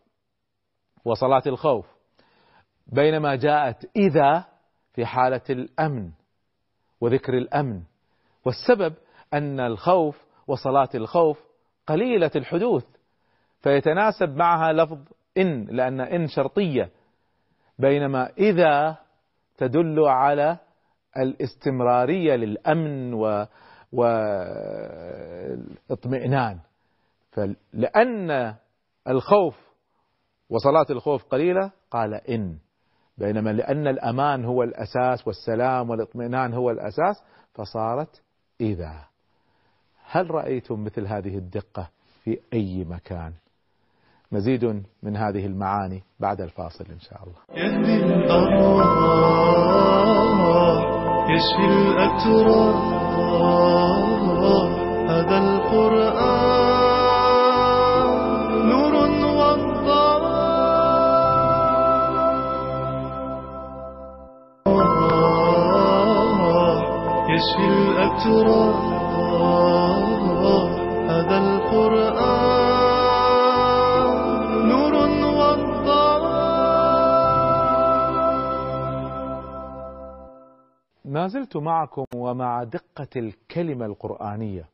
وصلاة 1.05 1.43
الخوف. 1.47 1.85
بينما 2.87 3.35
جاءت 3.35 3.89
إذا 3.95 4.45
في 4.93 5.05
حالة 5.05 5.41
الأمن 5.49 6.11
وذكر 7.01 7.37
الأمن. 7.37 7.83
والسبب 8.45 8.93
أن 9.33 9.59
الخوف 9.59 10.25
وصلاة 10.47 10.89
الخوف 10.95 11.39
قليلة 11.87 12.31
الحدوث. 12.35 12.98
فيتناسب 13.61 14.35
معها 14.35 14.73
لفظ 14.73 14.99
إن 15.37 15.65
لأن 15.65 16.01
إن 16.01 16.27
شرطية 16.27 16.91
بينما 17.79 18.29
إذا 18.37 18.97
تدل 19.57 19.99
على 19.99 20.57
الاستمرارية 21.17 22.35
للأمن 22.35 23.13
و 23.13 23.45
والاطمئنان. 25.89 26.59
فلأن 27.31 28.55
الخوف 29.07 29.69
وصلاة 30.49 30.85
الخوف 30.89 31.23
قليلة 31.23 31.71
قال 31.91 32.13
إن. 32.13 32.57
بينما 33.17 33.49
لأن 33.49 33.87
الأمان 33.87 34.45
هو 34.45 34.63
الأساس 34.63 35.27
والسلام 35.27 35.89
والاطمئنان 35.89 36.53
هو 36.53 36.71
الأساس 36.71 37.23
فصارت 37.53 38.23
إذا. 38.61 39.05
هل 40.05 40.31
رأيتم 40.31 40.83
مثل 40.83 41.07
هذه 41.07 41.37
الدقة 41.37 41.89
في 42.23 42.39
أي 42.53 42.83
مكان؟ 42.83 43.33
مزيد 44.31 44.65
من 45.03 45.17
هذه 45.17 45.45
المعاني 45.45 46.03
بعد 46.19 46.41
الفاصل 46.41 46.85
إن 46.85 46.99
شاء 46.99 47.19
الله. 47.23 47.37
يهدي 47.63 48.03
الأرواح 48.03 48.89
يشفي 51.29 51.65
الأتراح 51.65 52.99
هذا 55.09 55.37
القرآن 55.37 56.69
نور 58.69 58.93
وضاء 66.19 66.81
يشفي 67.29 67.65
الأتراح 67.67 68.89
زلت 81.29 81.57
معكم 81.57 82.05
ومع 82.15 82.63
دقة 82.63 83.07
الكلمة 83.15 83.85
القرآنية. 83.85 84.65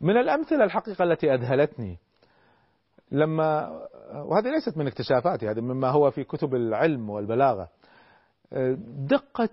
من 0.00 0.16
الأمثلة 0.16 0.64
الحقيقة 0.64 1.04
التي 1.04 1.34
أذهلتني 1.34 1.98
لما 3.10 3.68
وهذه 4.12 4.50
ليست 4.50 4.76
من 4.78 4.86
اكتشافاتي 4.86 5.50
هذه 5.50 5.60
مما 5.60 5.88
هو 5.88 6.10
في 6.10 6.24
كتب 6.24 6.54
العلم 6.54 7.10
والبلاغة. 7.10 7.68
دقة 9.10 9.48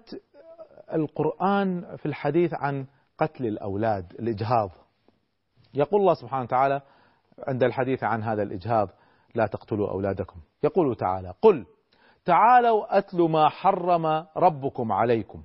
القرآن 0.93 1.95
في 1.97 2.05
الحديث 2.05 2.53
عن 2.53 2.85
قتل 3.17 3.45
الأولاد 3.45 4.13
الإجهاض. 4.19 4.71
يقول 5.73 6.01
الله 6.01 6.13
سبحانه 6.13 6.43
وتعالى 6.43 6.81
عند 7.47 7.63
الحديث 7.63 8.03
عن 8.03 8.23
هذا 8.23 8.43
الإجهاض 8.43 8.89
لا 9.35 9.47
تقتلوا 9.47 9.89
أولادكم. 9.89 10.39
يقول 10.63 10.95
تعالى 10.95 11.33
قل 11.41 11.65
تعالوا 12.25 12.97
أتل 12.97 13.21
ما 13.21 13.49
حرم 13.49 14.25
ربكم 14.37 14.91
عليكم. 14.91 15.43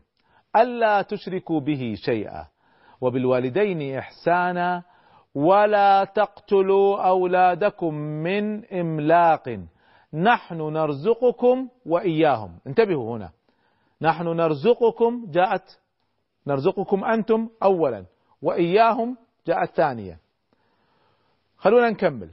ألا 0.57 1.03
تشركوا 1.03 1.61
به 1.61 1.95
شيئا. 1.97 2.47
وبالوالدين 3.01 3.99
إحسانا 3.99 4.83
ولا 5.35 6.05
تقتلوا 6.05 7.09
أولادكم 7.09 7.95
من 7.95 8.65
إملاق. 8.65 9.67
نحن 10.15 10.61
نرزقكم 10.73 11.69
وإياهم. 11.87 12.59
انتبهوا 12.67 13.17
هنا. 13.17 13.31
نحن 14.03 14.29
نرزقكم 14.29 15.27
جاءت 15.31 15.81
نرزقكم 16.47 17.05
أنتم 17.05 17.49
أولا 17.63 18.05
وإياهم 18.43 19.17
جاءت 19.47 19.71
ثانيا. 19.71 20.19
خلونا 21.57 21.91
نكمل. 21.91 22.31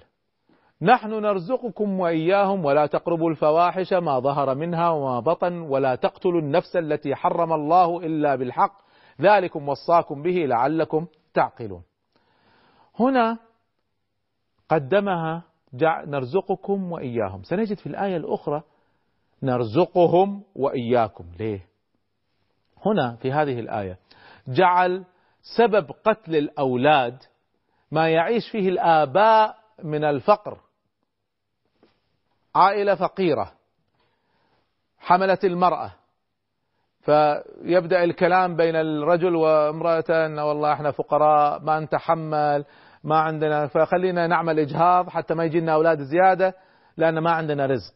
نحن 0.81 1.09
نرزقكم 1.09 1.99
وإياهم 1.99 2.65
ولا 2.65 2.85
تقربوا 2.85 3.29
الفواحش 3.29 3.93
ما 3.93 4.19
ظهر 4.19 4.55
منها 4.55 4.89
وما 4.89 5.19
بطن 5.19 5.53
ولا 5.53 5.95
تقتلوا 5.95 6.41
النفس 6.41 6.75
التي 6.75 7.15
حرم 7.15 7.53
الله 7.53 7.99
إلا 7.99 8.35
بالحق. 8.35 8.81
ذلكم 9.21 9.69
وصاكم 9.69 10.21
به 10.21 10.31
لعلكم 10.31 11.07
تعقلون. 11.33 11.83
هنا 12.99 13.37
قدمها 14.69 15.43
نرزقكم 15.83 16.91
وإياهم. 16.91 17.43
سنجد 17.43 17.77
في 17.77 17.87
الآية 17.87 18.17
الأخرى 18.17 18.63
نرزقهم 19.43 20.43
وإياكم. 20.55 21.25
ليه؟ 21.39 21.65
هنا 22.85 23.15
في 23.15 23.31
هذه 23.31 23.59
الآية 23.59 23.97
جعل 24.47 25.05
سبب 25.57 25.91
قتل 26.05 26.35
الأولاد 26.35 27.17
ما 27.91 28.09
يعيش 28.09 28.49
فيه 28.51 28.69
الآباء 28.69 29.55
من 29.83 30.03
الفقر. 30.03 30.57
عائلة 32.55 32.95
فقيرة 32.95 33.51
حملت 34.99 35.45
المرأة. 35.45 35.91
فيبدأ 37.01 38.03
الكلام 38.03 38.55
بين 38.55 38.75
الرجل 38.75 39.35
وامرأته 39.35 40.25
أن 40.25 40.39
والله 40.39 40.73
إحنا 40.73 40.91
فقراء 40.91 41.59
ما 41.59 41.79
نتحمل 41.79 42.65
ما 43.03 43.19
عندنا. 43.19 43.67
فخلينا 43.67 44.27
نعمل 44.27 44.59
إجهاض 44.59 45.09
حتى 45.09 45.33
ما 45.33 45.43
يجينا 45.43 45.73
أولاد 45.73 46.01
زيادة 46.01 46.55
لأن 46.97 47.19
ما 47.19 47.31
عندنا 47.31 47.65
رزق. 47.65 47.93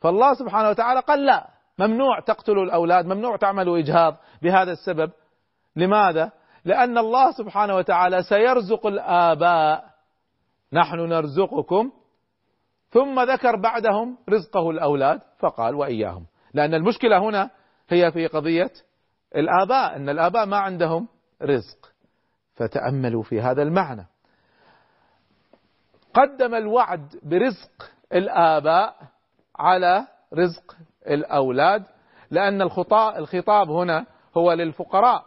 فالله 0.00 0.34
سبحانه 0.34 0.68
وتعالى 0.68 1.00
قال 1.00 1.26
لا 1.26 1.48
ممنوع 1.78 2.20
تقتلوا 2.20 2.64
الأولاد 2.64 3.06
ممنوع 3.06 3.36
تعملوا 3.36 3.78
إجهاض 3.78 4.16
بهذا 4.42 4.72
السبب. 4.72 5.10
لماذا؟ 5.76 6.32
لأن 6.64 6.98
الله 6.98 7.32
سبحانه 7.32 7.76
وتعالى 7.76 8.22
سيرزق 8.22 8.86
الآباء. 8.86 9.84
نحن 10.72 10.96
نرزقكم 10.96 11.92
ثم 12.94 13.20
ذكر 13.20 13.56
بعدهم 13.56 14.18
رزقه 14.28 14.70
الأولاد 14.70 15.20
فقال 15.38 15.74
وإياهم. 15.74 16.26
لأن 16.54 16.74
المشكلة 16.74 17.18
هنا 17.18 17.50
هي 17.88 18.12
في 18.12 18.26
قضية 18.26 18.70
الآباء 19.36 19.96
أن 19.96 20.08
الآباء 20.08 20.46
ما 20.46 20.56
عندهم 20.56 21.08
رزق. 21.42 21.92
فتأملوا 22.54 23.22
في 23.22 23.40
هذا 23.40 23.62
المعنى. 23.62 24.06
قدم 26.14 26.54
الوعد 26.54 27.20
برزق 27.22 27.90
الآباء 28.12 28.96
على 29.56 30.06
رزق 30.34 30.76
الأولاد 31.06 31.84
لأن 32.30 32.62
الخطاب 32.62 33.70
هنا 33.70 34.06
هو 34.36 34.52
للفقراء. 34.52 35.24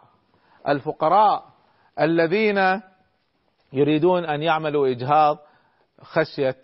الفقراء 0.68 1.44
الذين 2.00 2.82
يريدون 3.72 4.24
أن 4.24 4.42
يعملوا 4.42 4.88
إجهاض 4.88 5.38
خشية 6.00 6.60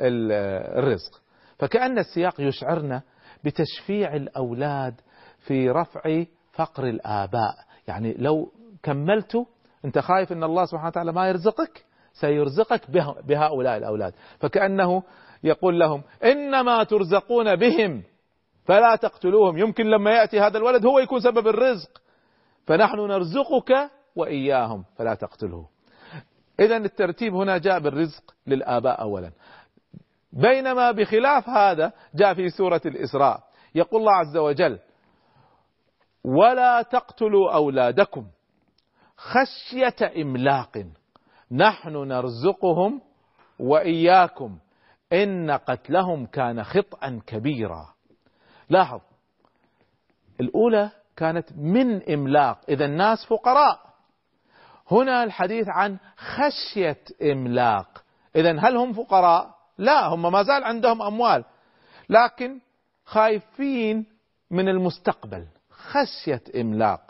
الرزق. 0.00 1.20
فكأن 1.58 1.98
السياق 1.98 2.34
يشعرنا 2.40 3.02
بتشفيع 3.44 4.14
الأولاد 4.14 4.94
في 5.38 5.70
رفع 5.70 6.24
فقر 6.52 6.84
الآباء. 6.84 7.54
يعني 7.88 8.14
لو 8.18 8.52
كملت 8.82 9.46
أنت 9.84 9.98
خايف 9.98 10.32
أن 10.32 10.44
الله 10.44 10.64
سبحانه 10.64 10.88
وتعالى 10.88 11.12
ما 11.12 11.28
يرزقك؟ 11.28 11.84
سيرزقك 12.12 12.90
بهؤلاء 13.24 13.76
الأولاد. 13.76 14.14
فكأنه 14.38 15.02
يقول 15.44 15.78
لهم 15.80 16.02
إنما 16.24 16.84
ترزقون 16.84 17.56
بهم 17.56 18.02
فلا 18.64 18.96
تقتلوهم. 18.96 19.58
يمكن 19.58 19.86
لما 19.86 20.10
يأتي 20.10 20.40
هذا 20.40 20.58
الولد 20.58 20.86
هو 20.86 20.98
يكون 20.98 21.20
سبب 21.20 21.48
الرزق. 21.48 22.02
فنحن 22.66 22.96
نرزقك 22.96 23.90
وإياهم 24.16 24.84
فلا 24.96 25.14
تقتله 25.14 25.66
إذا 26.60 26.76
الترتيب 26.76 27.34
هنا 27.34 27.58
جاء 27.58 27.78
بالرزق 27.78 28.34
للآباء 28.46 29.00
أولا. 29.00 29.30
بينما 30.32 30.90
بخلاف 30.90 31.48
هذا 31.48 31.92
جاء 32.14 32.34
في 32.34 32.48
سورة 32.48 32.80
الإسراء. 32.86 33.40
يقول 33.74 34.00
الله 34.00 34.12
عز 34.12 34.36
وجل 34.36 34.78
ولا 36.24 36.82
تقتلوا 36.82 37.54
أولادكم 37.54 38.26
خشية 39.16 40.22
إملاق. 40.22 40.84
نحن 41.52 41.96
نرزقهم 41.96 43.00
وإياكم. 43.58 44.58
إن 45.12 45.50
قتلهم 45.50 46.26
كان 46.26 46.64
خطأ 46.64 47.20
كبيرا. 47.26 47.88
لاحظ 48.68 49.00
الأولى 50.40 50.90
كانت 51.16 51.52
من 51.52 52.10
إملاق. 52.12 52.58
إذا 52.68 52.84
الناس 52.84 53.26
فقراء. 53.26 53.78
هنا 54.90 55.24
الحديث 55.24 55.66
عن 55.68 55.98
خشية 56.16 57.02
إملاق. 57.22 58.04
إذا 58.36 58.60
هل 58.60 58.76
هم 58.76 58.92
فقراء؟ 58.92 59.59
لا 59.80 60.06
هم 60.06 60.32
ما 60.32 60.42
زال 60.42 60.64
عندهم 60.64 61.02
أموال. 61.02 61.44
لكن 62.08 62.60
خايفين 63.04 64.06
من 64.50 64.68
المستقبل 64.68 65.46
خشية 65.70 66.42
إملاق. 66.60 67.00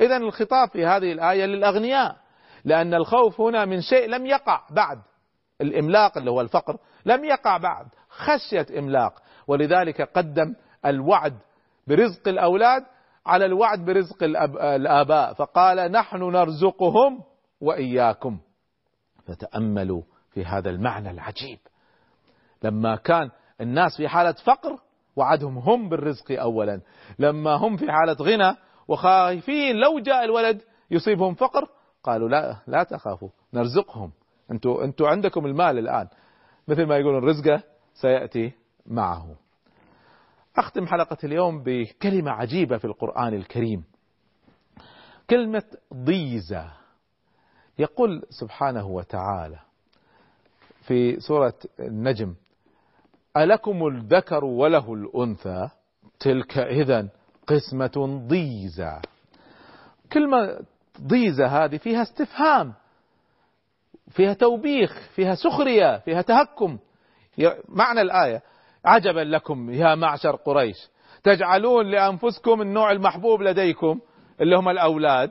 إذا 0.00 0.16
الخطاب 0.16 0.68
في 0.68 0.86
هذه 0.86 1.12
الآية 1.12 1.44
للأغنياء 1.44 2.16
لأن 2.64 2.94
الخوف 2.94 3.40
هنا 3.40 3.64
من 3.64 3.80
شيء 3.80 4.08
لم 4.08 4.26
يقع 4.26 4.62
بعد. 4.70 4.98
الإملاق 5.60 6.18
اللي 6.18 6.30
هو 6.30 6.40
الفقر 6.40 6.78
لم 7.06 7.24
يقع 7.24 7.56
بعد 7.56 7.86
خشية 8.08 8.66
إملاق. 8.78 9.22
ولذلك 9.46 10.02
قدم 10.02 10.54
الوعد 10.86 11.38
برزق 11.86 12.28
الأولاد 12.28 12.84
على 13.26 13.44
الوعد 13.44 13.84
برزق 13.84 14.22
الآباء. 14.62 15.34
فقال 15.34 15.92
نحن 15.92 16.16
نرزقهم 16.16 17.22
وإياكم. 17.60 18.38
فتأملوا 19.26 20.02
في 20.30 20.44
هذا 20.44 20.70
المعنى 20.70 21.10
العجيب. 21.10 21.58
لما 22.62 22.96
كان 22.96 23.30
الناس 23.60 23.96
في 23.96 24.08
حالة 24.08 24.32
فقر 24.32 24.78
وعدهم 25.16 25.58
هم 25.58 25.88
بالرزق 25.88 26.40
أولا. 26.40 26.80
لما 27.18 27.54
هم 27.54 27.76
في 27.76 27.92
حالة 27.92 28.16
غنى 28.20 28.56
وخايفين 28.88 29.76
لو 29.76 29.98
جاء 29.98 30.24
الولد 30.24 30.62
يصيبهم 30.90 31.34
فقر 31.34 31.68
قالوا 32.02 32.28
لا 32.28 32.56
لا 32.66 32.82
تخافوا 32.82 33.28
نرزقهم. 33.54 34.12
أنتوا 34.50 34.84
أنتوا 34.84 35.08
عندكم 35.08 35.46
المال 35.46 35.78
الآن. 35.78 36.08
مثل 36.68 36.86
ما 36.86 36.96
يقولون 36.96 37.24
رزقه 37.24 37.62
سيأتي 37.94 38.52
معه. 38.86 39.36
أختم 40.56 40.86
حلقة 40.86 41.16
اليوم 41.24 41.62
بكلمة 41.62 42.30
عجيبة 42.30 42.78
في 42.78 42.84
القرآن 42.84 43.34
الكريم. 43.34 43.84
كلمة 45.30 45.64
ضيزة 45.94 46.72
يقول 47.78 48.22
سبحانه 48.30 48.86
وتعالى 48.86 49.58
في 50.82 51.20
سورة 51.20 51.54
النجم 51.80 52.34
ألكم 53.36 53.86
الذكر 53.86 54.44
وله 54.44 54.94
الأنثى؟ 54.94 55.68
تلك 56.20 56.58
إذا 56.58 57.08
قسمة 57.46 58.22
ضيزة 58.28 59.00
كلمة 60.12 60.58
ضيزة 61.02 61.46
هذه 61.46 61.76
فيها 61.76 62.02
استفهام 62.02 62.74
فيها 64.10 64.32
توبيخ 64.32 65.08
فيها 65.14 65.34
سخرية 65.34 65.98
فيها 65.98 66.22
تهكم. 66.22 66.78
معنى 67.68 68.00
الآية 68.00 68.42
عجبا 68.84 69.20
لكم 69.20 69.70
يا 69.70 69.94
معشر 69.94 70.36
قريش 70.36 70.76
تجعلون 71.22 71.86
لأنفسكم 71.90 72.62
النوع 72.62 72.92
المحبوب 72.92 73.42
لديكم 73.42 74.00
اللي 74.40 74.56
هم 74.56 74.68
الأولاد 74.68 75.30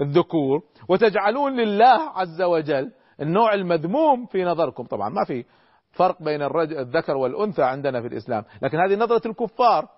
الذكور 0.00 0.62
وتجعلون 0.88 1.56
لله 1.60 2.00
عز 2.14 2.42
وجل 2.42 2.92
النوع 3.20 3.54
المذموم 3.54 4.26
في 4.26 4.44
نظركم. 4.44 4.84
طبعا 4.84 5.08
ما 5.08 5.24
في 5.26 5.44
فرق 5.92 6.22
بين 6.22 6.42
الرجل 6.42 6.78
الذكر 6.78 7.16
والأنثى 7.16 7.62
عندنا 7.62 8.00
في 8.00 8.06
الإسلام. 8.06 8.44
لكن 8.62 8.78
هذه 8.78 8.94
نظرة 8.96 9.22
الكفار. 9.26 9.88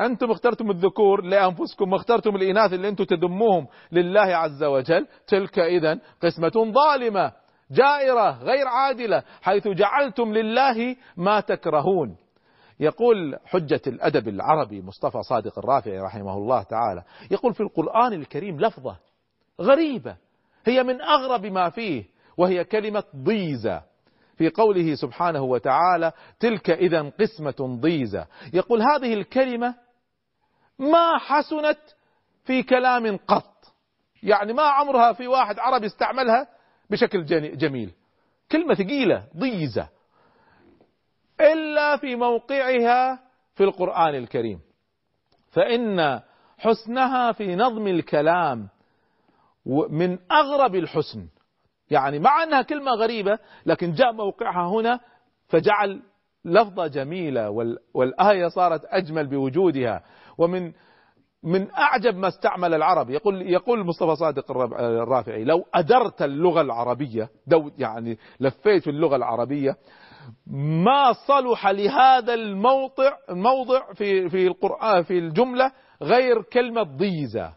أنتم 0.00 0.30
اخترتم 0.30 0.70
الذكور 0.70 1.22
لأنفسكم 1.24 1.92
واخترتم 1.92 2.36
الإناث 2.36 2.72
اللي 2.72 2.88
أنتم 2.88 3.04
تذموهم 3.04 3.66
لله 3.92 4.36
عز 4.36 4.64
وجل. 4.64 5.06
تلك 5.26 5.58
إذا 5.58 5.98
قسمة 6.22 6.72
ظالمة 6.72 7.32
جائرة 7.70 8.38
غير 8.42 8.68
عادلة 8.68 9.22
حيث 9.42 9.68
جعلتم 9.68 10.32
لله 10.32 10.96
ما 11.16 11.40
تكرهون. 11.40 12.16
يقول 12.80 13.38
حجة 13.44 13.80
الأدب 13.86 14.28
العربي 14.28 14.82
مصطفى 14.82 15.22
صادق 15.22 15.58
الرافعي 15.58 15.98
رحمه 16.00 16.36
الله 16.36 16.62
تعالى 16.62 17.02
يقول 17.30 17.54
في 17.54 17.60
القرآن 17.60 18.12
الكريم 18.12 18.60
لفظة 18.60 18.96
غريبة 19.60 20.16
هي 20.66 20.82
من 20.82 21.02
أغرب 21.02 21.46
ما 21.46 21.70
فيه 21.70 22.04
وهي 22.36 22.64
كلمة 22.64 23.04
ضيزة 23.16 23.82
في 24.36 24.48
قوله 24.48 24.94
سبحانه 24.94 25.42
وتعالى 25.42 26.12
تلك 26.40 26.70
إذا 26.70 27.12
قسمة 27.20 27.78
ضيزة 27.80 28.26
يقول 28.52 28.82
هذه 28.82 29.14
الكلمة 29.14 29.74
ما 30.78 31.18
حسنت 31.18 31.78
في 32.44 32.62
كلام 32.62 33.16
قط. 33.16 33.74
يعني 34.22 34.52
ما 34.52 34.62
عمرها 34.62 35.12
في 35.12 35.28
واحد 35.28 35.58
عربي 35.58 35.86
استعملها 35.86 36.48
بشكل 36.90 37.24
جميل. 37.56 37.92
كلمة 38.52 38.74
ثقيلة 38.74 39.24
ضيزة 39.36 39.88
إلا 41.40 41.96
في 41.96 42.16
موقعها 42.16 43.20
في 43.54 43.64
القرآن 43.64 44.14
الكريم. 44.14 44.60
فإن 45.50 46.20
حسنها 46.58 47.32
في 47.32 47.56
نظم 47.56 47.86
الكلام 47.86 48.68
من 49.90 50.18
أغرب 50.32 50.74
الحسن. 50.74 51.28
يعني 51.90 52.18
مع 52.18 52.42
أنها 52.42 52.62
كلمة 52.62 52.92
غريبة 52.92 53.38
لكن 53.66 53.92
جاء 53.92 54.12
موقعها 54.12 54.68
هنا 54.68 55.00
فجعل 55.48 56.02
لفظة 56.44 56.86
جميلة 56.86 57.50
والآية 57.94 58.48
صارت 58.48 58.80
أجمل 58.84 59.26
بوجودها. 59.26 60.02
ومن 60.38 60.72
من 61.42 61.70
أعجب 61.70 62.16
ما 62.16 62.28
استعمل 62.28 62.74
العرب. 62.74 63.10
يقول 63.10 63.42
يقول 63.42 63.86
مصطفى 63.86 64.16
صادق 64.16 64.50
الرافعي 64.80 65.44
لو 65.44 65.64
أدرت 65.74 66.22
اللغة 66.22 66.60
العربية 66.60 67.28
دو 67.46 67.70
يعني 67.78 68.18
لفيت 68.40 68.82
في 68.84 68.90
اللغة 68.90 69.16
العربية 69.16 69.76
ما 70.84 71.12
صلح 71.26 71.66
لهذا 71.66 72.34
الموضع 72.34 73.12
الموضع 73.30 73.92
في 73.92 74.28
في 74.28 74.46
القرآن 74.46 75.02
في 75.02 75.18
الجملة 75.18 75.72
غير 76.02 76.42
كلمة 76.42 76.82
ضيزة. 76.82 77.52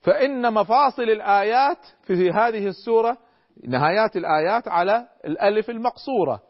فإن 0.00 0.54
مفاصل 0.54 1.02
الآيات 1.02 1.86
في 2.02 2.30
هذه 2.30 2.66
السورة 2.66 3.18
نهايات 3.64 4.16
الآيات 4.16 4.68
على 4.68 5.08
الألف 5.24 5.70
المقصورة. 5.70 6.40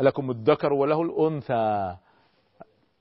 لكم 0.00 0.30
الذكر 0.30 0.72
وله 0.72 1.02
الأنثى. 1.02 1.96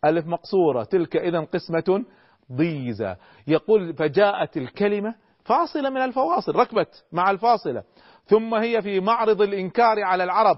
ألف 0.06 0.28
مقصورة. 0.28 0.84
تلك 0.84 1.18
إذا 1.18 1.40
قسمة 1.40 2.06
ضيزة 2.52 3.18
يقول 3.48 3.94
فجاءت 3.94 4.58
الكلمة 4.58 5.16
فاصلة 5.46 5.90
من 5.90 6.02
الفواصل 6.02 6.56
ركبت 6.56 7.06
مع 7.12 7.32
الفاصلة. 7.32 7.84
ثم 8.26 8.56
هي 8.56 8.82
في 8.82 9.00
معرض 9.00 9.42
الإنكار 9.42 10.04
على 10.04 10.24
العرب. 10.24 10.58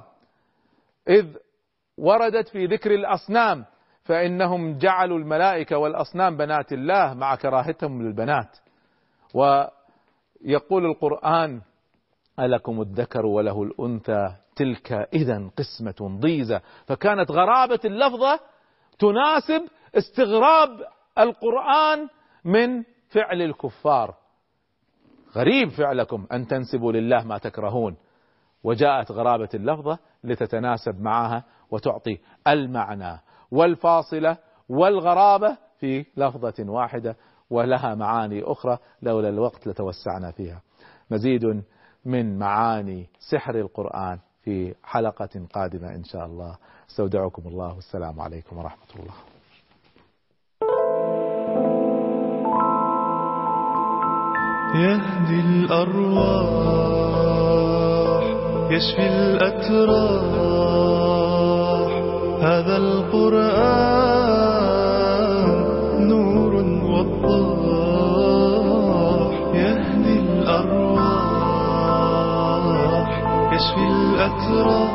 إذ 1.10 1.26
وردت 1.98 2.48
في 2.48 2.66
ذكر 2.66 2.92
الأصنام 2.92 3.66
فإنهم 4.04 4.78
جعلوا 4.78 5.18
الملائكة 5.20 5.78
والأصنام 5.78 6.38
بنات 6.38 6.74
الله 6.74 7.14
مع 7.14 7.36
كراهتهم 7.36 8.02
للبنات. 8.02 8.58
ويقول 9.34 10.86
القرآن 10.86 11.62
ألكم 12.40 12.82
الذكر 12.82 13.26
وله 13.26 13.64
الأنثى 13.64 14.36
تلك 14.56 14.92
إذا 14.92 15.50
قسمة 15.58 16.20
ضيزة 16.20 16.62
فكانت 16.86 17.32
غرابة 17.32 17.80
اللفظة 17.86 18.40
تناسب 19.00 19.68
استغراب 19.96 20.70
القرآن 21.18 22.08
من 22.46 22.84
فعل 23.10 23.42
الكفار. 23.42 24.16
غريب 25.36 25.70
فعلكم 25.70 26.28
أن 26.32 26.48
تنسبوا 26.48 26.92
لله 26.92 27.24
ما 27.24 27.38
تكرهون. 27.38 27.98
وجاءت 28.64 29.12
غرابة 29.12 29.50
اللفظة 29.54 30.00
لتتناسب 30.24 31.02
معها 31.02 31.44
وتعطي 31.72 32.20
المعنى 32.48 33.20
والفاصلة 33.52 34.38
والغرابة 34.70 35.58
في 35.80 36.06
لفظة 36.18 36.54
واحدة 36.60 37.16
ولها 37.52 37.96
معاني 37.96 38.44
أخرى 38.44 38.78
لولا 39.02 39.30
الوقت 39.30 39.68
لتوسعنا 39.68 40.32
فيها. 40.32 40.62
مزيد 41.12 41.64
من 42.06 42.40
معاني 42.40 43.10
سحر 43.20 43.56
القرآن 43.56 44.20
في 44.44 44.76
حلقة 44.84 45.46
قادمة 45.54 45.96
إن 45.96 46.04
شاء 46.04 46.26
الله. 46.26 46.58
أستودعكم 46.90 47.44
الله. 47.46 47.76
والسلام 47.76 48.22
عليكم 48.22 48.58
ورحمة 48.58 48.88
الله. 48.96 49.14
يهدي 54.76 55.40
الأرواح 55.40 56.72
يشفي 58.72 59.08
الأتراح. 59.08 60.52
هذا 62.44 62.78
القرآن 62.78 64.21
يشفي 73.62 73.88
الأتراح. 73.88 74.92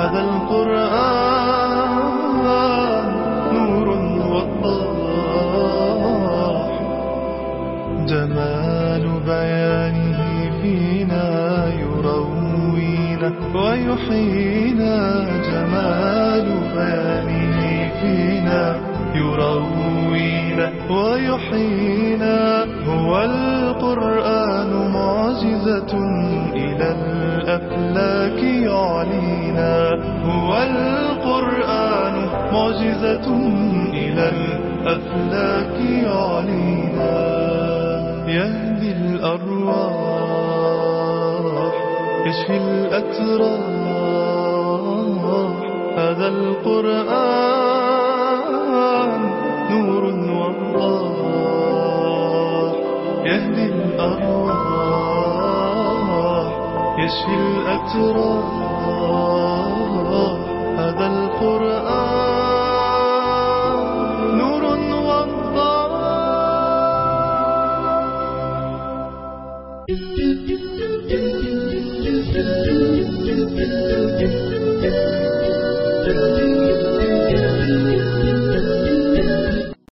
هذا 0.00 0.20
القرآن 0.20 2.04
نور 3.52 3.88
وضاح. 4.32 5.02
جمال 8.08 9.04
بيانه 9.26 10.20
فينا 10.62 11.28
يروينا 11.74 13.30
ويحيينا. 13.54 14.96
جمال 15.50 16.46
بيانه 16.74 17.60
فينا 18.00 18.64
يروينا 19.14 20.66
ويحيينا. 20.90 22.40
هو 22.86 23.12
معجزة 25.60 25.92
إلى 26.54 26.88
الأفلاك 26.90 28.42
يعلينا 28.42 29.74
هو 30.24 30.50
القرآن 30.62 32.14
معجزة 32.52 33.26
إلى 33.92 34.24
الأفلاك 34.28 35.76
يعلينا 36.04 37.14
يهدي 38.28 38.92
الأرواح 38.92 40.00
يشفي 42.26 42.56
الأتراح. 42.56 43.80
هذا 45.98 46.28
القرآن 46.28 47.60
نور 49.70 50.04
وضاح 50.40 51.60
يهدي 53.24 53.64
الأرواح. 53.66 55.29
يشفي 57.04 57.34
الأتراح 57.34 58.46
هذا 60.78 61.06
القرآن. 61.06 61.99